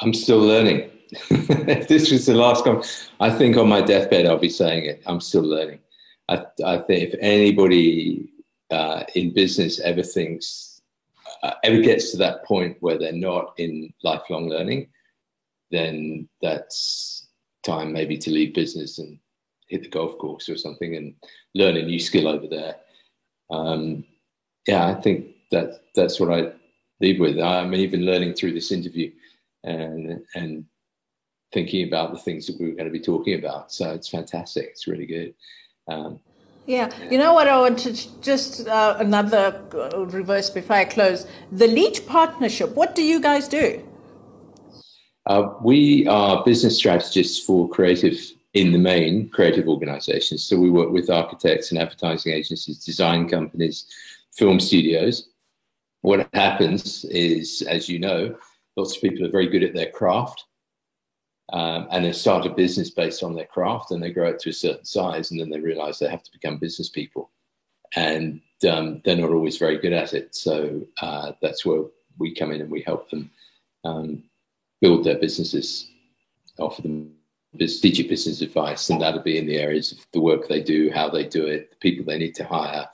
I'm 0.00 0.14
still 0.14 0.38
learning. 0.38 0.90
if 1.30 1.88
this 1.88 2.10
was 2.10 2.26
the 2.26 2.34
last 2.34 2.64
con, 2.64 2.82
I 3.20 3.30
think 3.30 3.56
on 3.56 3.68
my 3.68 3.80
deathbed 3.80 4.26
I'll 4.26 4.38
be 4.38 4.50
saying 4.50 4.84
it. 4.84 5.02
I'm 5.06 5.20
still 5.20 5.42
learning. 5.42 5.80
I, 6.28 6.44
I 6.64 6.78
think 6.78 7.08
if 7.08 7.14
anybody 7.20 8.30
uh, 8.70 9.04
in 9.14 9.32
business 9.32 9.80
ever 9.80 10.02
thinks, 10.02 10.80
uh, 11.42 11.52
ever 11.64 11.80
gets 11.80 12.10
to 12.12 12.16
that 12.18 12.44
point 12.44 12.76
where 12.80 12.98
they're 12.98 13.12
not 13.12 13.54
in 13.58 13.92
lifelong 14.02 14.48
learning, 14.48 14.88
then 15.70 16.28
that's 16.42 17.28
time 17.64 17.92
maybe 17.92 18.16
to 18.18 18.30
leave 18.30 18.54
business 18.54 18.98
and 18.98 19.18
hit 19.68 19.82
the 19.82 19.88
golf 19.88 20.16
course 20.18 20.48
or 20.48 20.56
something 20.56 20.96
and 20.96 21.14
learn 21.54 21.76
a 21.76 21.82
new 21.82 21.98
skill 21.98 22.28
over 22.28 22.46
there. 22.46 22.76
Um, 23.50 24.04
yeah, 24.66 24.86
I 24.86 24.94
think 24.94 25.34
that 25.50 25.80
that's 25.94 26.20
what 26.20 26.32
I 26.32 26.52
leave 27.00 27.20
with. 27.20 27.38
I'm 27.38 27.74
even 27.74 28.04
learning 28.04 28.34
through 28.34 28.52
this 28.52 28.72
interview 28.72 29.10
and 29.64 30.22
and 30.34 30.64
thinking 31.52 31.88
about 31.88 32.12
the 32.12 32.18
things 32.18 32.46
that 32.46 32.60
we 32.60 32.66
were 32.66 32.76
going 32.76 32.84
to 32.84 32.90
be 32.90 33.00
talking 33.00 33.38
about. 33.38 33.72
So 33.72 33.90
it's 33.90 34.08
fantastic. 34.08 34.66
It's 34.66 34.86
really 34.86 35.06
good. 35.06 35.34
Um, 35.88 36.20
yeah. 36.66 36.90
You 37.10 37.16
know 37.16 37.32
what 37.32 37.48
I 37.48 37.58
want 37.58 37.78
to 37.80 38.20
just 38.20 38.68
uh, 38.68 38.96
another 38.98 39.62
uh, 39.72 40.04
reverse 40.04 40.50
before 40.50 40.76
I 40.76 40.84
close. 40.84 41.26
The 41.50 41.66
Leach 41.66 42.06
Partnership, 42.06 42.74
what 42.74 42.94
do 42.94 43.02
you 43.02 43.20
guys 43.20 43.48
do? 43.48 43.82
Uh, 45.28 45.52
we 45.62 46.06
are 46.06 46.42
business 46.44 46.78
strategists 46.78 47.44
for 47.44 47.68
creative, 47.68 48.18
in 48.54 48.72
the 48.72 48.78
main, 48.78 49.28
creative 49.28 49.68
organizations. 49.68 50.42
So 50.42 50.58
we 50.58 50.70
work 50.70 50.90
with 50.90 51.10
architects 51.10 51.70
and 51.70 51.78
advertising 51.78 52.32
agencies, 52.32 52.82
design 52.82 53.28
companies, 53.28 53.86
film 54.32 54.58
studios. 54.58 55.28
What 56.00 56.28
happens 56.32 57.04
is, 57.04 57.62
as 57.68 57.90
you 57.90 57.98
know, 57.98 58.36
lots 58.76 58.96
of 58.96 59.02
people 59.02 59.26
are 59.26 59.30
very 59.30 59.48
good 59.48 59.62
at 59.62 59.74
their 59.74 59.90
craft 59.90 60.44
um, 61.52 61.88
and 61.90 62.04
they 62.04 62.12
start 62.12 62.46
a 62.46 62.50
business 62.50 62.90
based 62.90 63.22
on 63.22 63.34
their 63.34 63.46
craft 63.46 63.90
and 63.90 64.02
they 64.02 64.12
grow 64.12 64.28
it 64.30 64.38
to 64.40 64.50
a 64.50 64.52
certain 64.52 64.84
size 64.84 65.30
and 65.30 65.40
then 65.40 65.50
they 65.50 65.60
realize 65.60 65.98
they 65.98 66.08
have 66.08 66.22
to 66.22 66.32
become 66.32 66.58
business 66.58 66.88
people 66.88 67.30
and 67.96 68.40
um, 68.70 69.00
they're 69.04 69.16
not 69.16 69.30
always 69.30 69.56
very 69.56 69.78
good 69.78 69.92
at 69.92 70.12
it 70.12 70.34
so 70.34 70.86
uh, 71.00 71.32
that's 71.40 71.64
where 71.64 71.84
we 72.18 72.34
come 72.34 72.52
in 72.52 72.60
and 72.60 72.70
we 72.70 72.82
help 72.82 73.08
them 73.10 73.30
um, 73.84 74.22
build 74.80 75.04
their 75.04 75.18
businesses 75.18 75.90
offer 76.58 76.82
them 76.82 77.12
strategic 77.66 78.08
business 78.08 78.40
advice 78.40 78.90
and 78.90 79.00
that'll 79.00 79.22
be 79.22 79.38
in 79.38 79.46
the 79.46 79.56
areas 79.56 79.90
of 79.92 79.98
the 80.12 80.20
work 80.20 80.46
they 80.48 80.62
do 80.62 80.90
how 80.92 81.08
they 81.08 81.24
do 81.24 81.46
it 81.46 81.70
the 81.70 81.76
people 81.76 82.04
they 82.04 82.18
need 82.18 82.34
to 82.34 82.44
hire 82.44 82.86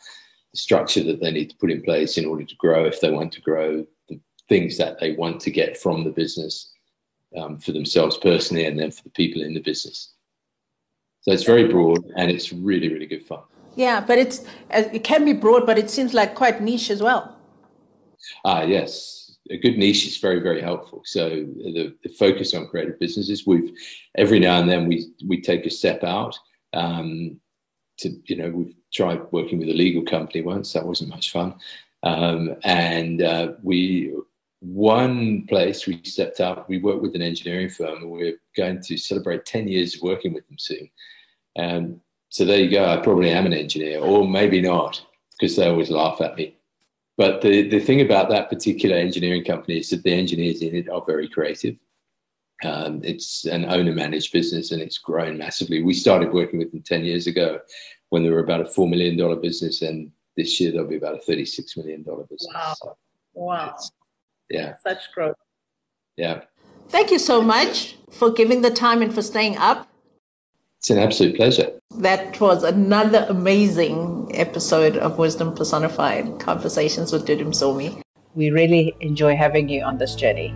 the 0.53 0.59
structure 0.59 1.03
that 1.03 1.21
they 1.21 1.31
need 1.31 1.51
to 1.51 1.57
put 1.57 1.71
in 1.71 1.83
place 1.83 2.17
in 2.17 2.25
order 2.25 2.45
to 2.45 2.55
grow 2.57 2.85
if 2.85 3.01
they 3.01 3.11
want 3.11 3.33
to 3.33 3.41
grow 3.41 3.85
the 4.09 4.19
things 4.49 4.79
that 4.79 4.99
they 5.01 5.13
want 5.13 5.41
to 5.41 5.51
get 5.51 5.77
from 5.77 6.05
the 6.05 6.11
business 6.11 6.73
um, 7.37 7.59
for 7.59 7.73
themselves 7.73 8.17
personally 8.17 8.67
and 8.67 8.79
then 8.79 8.91
for 8.91 9.03
the 9.03 9.11
people 9.11 9.43
in 9.43 9.55
the 9.55 9.61
business. 9.61 10.13
So 11.23 11.33
it's 11.33 11.45
very 11.45 11.69
broad 11.69 12.05
and 12.17 12.31
it's 12.31 12.53
really, 12.53 12.93
really 12.93 13.07
good 13.07 13.25
fun. 13.25 13.41
Yeah, 13.77 14.01
but 14.01 14.19
it's 14.19 14.41
uh, 14.71 14.85
it 14.93 15.03
can 15.03 15.25
be 15.25 15.33
broad, 15.33 15.67
but 15.67 15.79
it 15.79 15.91
seems 15.91 16.15
like 16.15 16.35
quite 16.35 16.61
niche 16.61 16.91
as 16.91 17.03
well. 17.03 17.37
Ah, 18.45 18.63
yes, 18.63 19.24
a 19.51 19.59
good 19.59 19.77
niche 19.77 20.07
is 20.07 20.17
very, 20.17 20.41
very 20.41 20.61
helpful. 20.61 21.03
So 21.05 21.29
the, 21.29 21.95
the 22.03 22.09
focus 22.09 22.55
on 22.55 22.69
creative 22.69 22.99
businesses, 22.99 23.47
we've 23.47 23.73
every 24.17 24.41
now 24.41 24.61
and 24.61 24.69
then 24.69 24.87
we 24.89 25.13
we 25.27 25.41
take 25.41 25.67
a 25.67 25.71
step 25.71 26.03
out. 26.05 26.39
Um, 26.73 27.41
to 27.99 28.11
you 28.25 28.37
know, 28.37 28.51
we've 28.51 28.75
tried 28.93 29.21
working 29.33 29.59
with 29.59 29.69
a 29.69 29.75
legal 29.75 30.03
company 30.03 30.43
once. 30.43 30.73
That 30.73 30.87
wasn't 30.87 31.11
much 31.11 31.31
fun, 31.31 31.55
um, 32.03 32.57
and 32.65 33.23
uh, 33.23 33.53
we 33.63 34.15
one 34.65 35.47
place 35.47 35.87
we 35.87 36.01
stepped 36.05 36.41
up, 36.41 36.69
we 36.69 36.79
work 36.79 37.03
with 37.03 37.15
an 37.15 37.23
engineering 37.23 37.69
firm 37.69 37.99
and 37.99 38.11
we're 38.11 38.39
going 38.57 38.81
to 38.81 38.97
celebrate 38.97 39.45
10 39.45 39.69
years 39.69 39.95
of 39.95 40.03
working 40.03 40.33
with 40.33 40.47
them 40.49 40.59
soon. 40.59 40.91
Um, 41.59 42.01
so 42.31 42.45
there 42.45 42.61
you 42.61 42.71
go. 42.71 42.85
I 42.87 42.97
probably 42.97 43.31
am 43.31 43.47
an 43.47 43.53
engineer, 43.53 44.01
or 44.01 44.27
maybe 44.27 44.63
not, 44.63 45.05
because 45.33 45.55
they 45.55 45.69
always 45.69 45.91
laugh 45.91 46.21
at 46.21 46.37
me. 46.37 46.57
But 47.17 47.43
the, 47.43 47.69
the 47.69 47.79
thing 47.79 48.01
about 48.01 48.29
that 48.31 48.49
particular 48.49 48.97
engineering 48.97 49.45
company 49.45 49.79
is 49.79 49.91
that 49.91 50.03
the 50.03 50.13
engineers 50.13 50.63
in 50.63 50.75
it 50.75 50.89
are 50.89 51.05
very 51.07 51.29
creative. 51.29 51.77
Um, 52.65 53.01
it's 53.05 53.45
an 53.45 53.65
owner 53.67 53.93
managed 53.93 54.33
business 54.33 54.73
and 54.73 54.83
it's 54.83 54.99
grown 54.99 55.39
massively. 55.39 55.83
We 55.83 55.95
started 55.95 56.33
working 56.33 56.59
with 56.59 56.73
them 56.73 56.83
10 56.83 57.05
years 57.05 57.27
ago 57.27 57.61
when 58.09 58.23
they 58.23 58.31
were 58.31 58.41
about 58.41 58.61
a 58.61 58.65
$4 58.65 58.89
million 58.89 59.41
business, 59.41 59.83
and 59.83 60.11
this 60.37 60.61
year 60.61 60.73
they'll 60.73 60.87
be 60.87 60.97
about 60.97 61.17
a 61.17 61.31
$36 61.31 61.77
million 61.77 62.03
business. 62.03 62.49
Wow. 62.53 62.75
So 62.81 62.97
wow 63.35 63.77
yeah 64.51 64.75
such 64.83 65.13
growth 65.13 65.37
yeah 66.17 66.43
thank 66.89 67.11
you 67.11 67.19
so 67.19 67.41
much 67.41 67.97
for 68.11 68.31
giving 68.31 68.63
the 68.63 68.71
time 68.71 69.03
and 69.03 69.13
for 69.13 69.23
staying 69.23 69.57
up 69.57 69.89
it's 70.85 70.91
an 70.91 70.99
absolute 70.99 71.35
pleasure 71.35 71.73
that 71.97 72.39
was 72.43 72.63
another 72.63 73.25
amazing 73.31 74.31
episode 74.35 74.99
of 74.99 75.17
wisdom 75.17 75.55
personified 75.55 76.39
conversations 76.39 77.11
with 77.11 77.27
Dudu 77.27 77.47
Msomi 77.47 78.03
we 78.35 78.51
really 78.51 78.95
enjoy 79.01 79.35
having 79.35 79.71
you 79.71 79.83
on 79.83 79.97
this 79.97 80.15
journey 80.15 80.55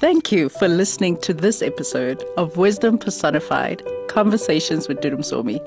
Thank 0.00 0.30
you 0.30 0.50
for 0.50 0.68
listening 0.68 1.16
to 1.22 1.32
this 1.32 1.62
episode 1.62 2.22
of 2.36 2.58
Wisdom 2.58 2.98
Personified 2.98 3.82
Conversations 4.08 4.86
with 4.86 4.98
Dudu 5.00 5.16
Msomi. 5.16 5.58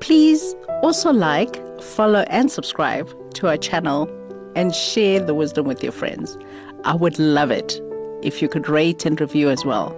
Please 0.00 0.54
also 0.82 1.12
like, 1.12 1.60
follow, 1.82 2.24
and 2.30 2.50
subscribe 2.50 3.10
to 3.34 3.48
our 3.48 3.58
channel 3.58 4.08
and 4.56 4.74
share 4.74 5.20
the 5.20 5.34
wisdom 5.34 5.66
with 5.66 5.82
your 5.82 5.92
friends. 5.92 6.38
I 6.84 6.94
would 6.94 7.18
love 7.18 7.50
it 7.50 7.78
if 8.22 8.40
you 8.40 8.48
could 8.48 8.68
rate 8.68 9.04
and 9.04 9.20
review 9.20 9.50
as 9.50 9.64
well. 9.64 9.96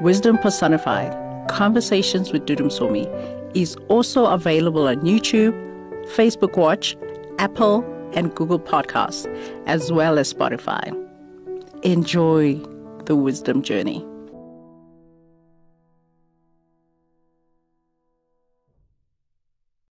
Wisdom 0.00 0.38
Personified 0.38 1.12
Conversations 1.48 2.32
with 2.32 2.46
Dudu 2.46 2.66
Msomi 2.66 3.06
is 3.54 3.76
also 3.88 4.26
available 4.26 4.88
on 4.88 4.96
YouTube, 5.02 5.54
Facebook 6.14 6.56
Watch, 6.56 6.96
Apple, 7.38 7.84
and 8.14 8.34
Google 8.34 8.58
Podcasts, 8.58 9.26
as 9.66 9.92
well 9.92 10.18
as 10.18 10.32
Spotify. 10.32 10.92
Enjoy 11.82 12.54
the 13.04 13.16
wisdom 13.16 13.62
journey. 13.62 14.04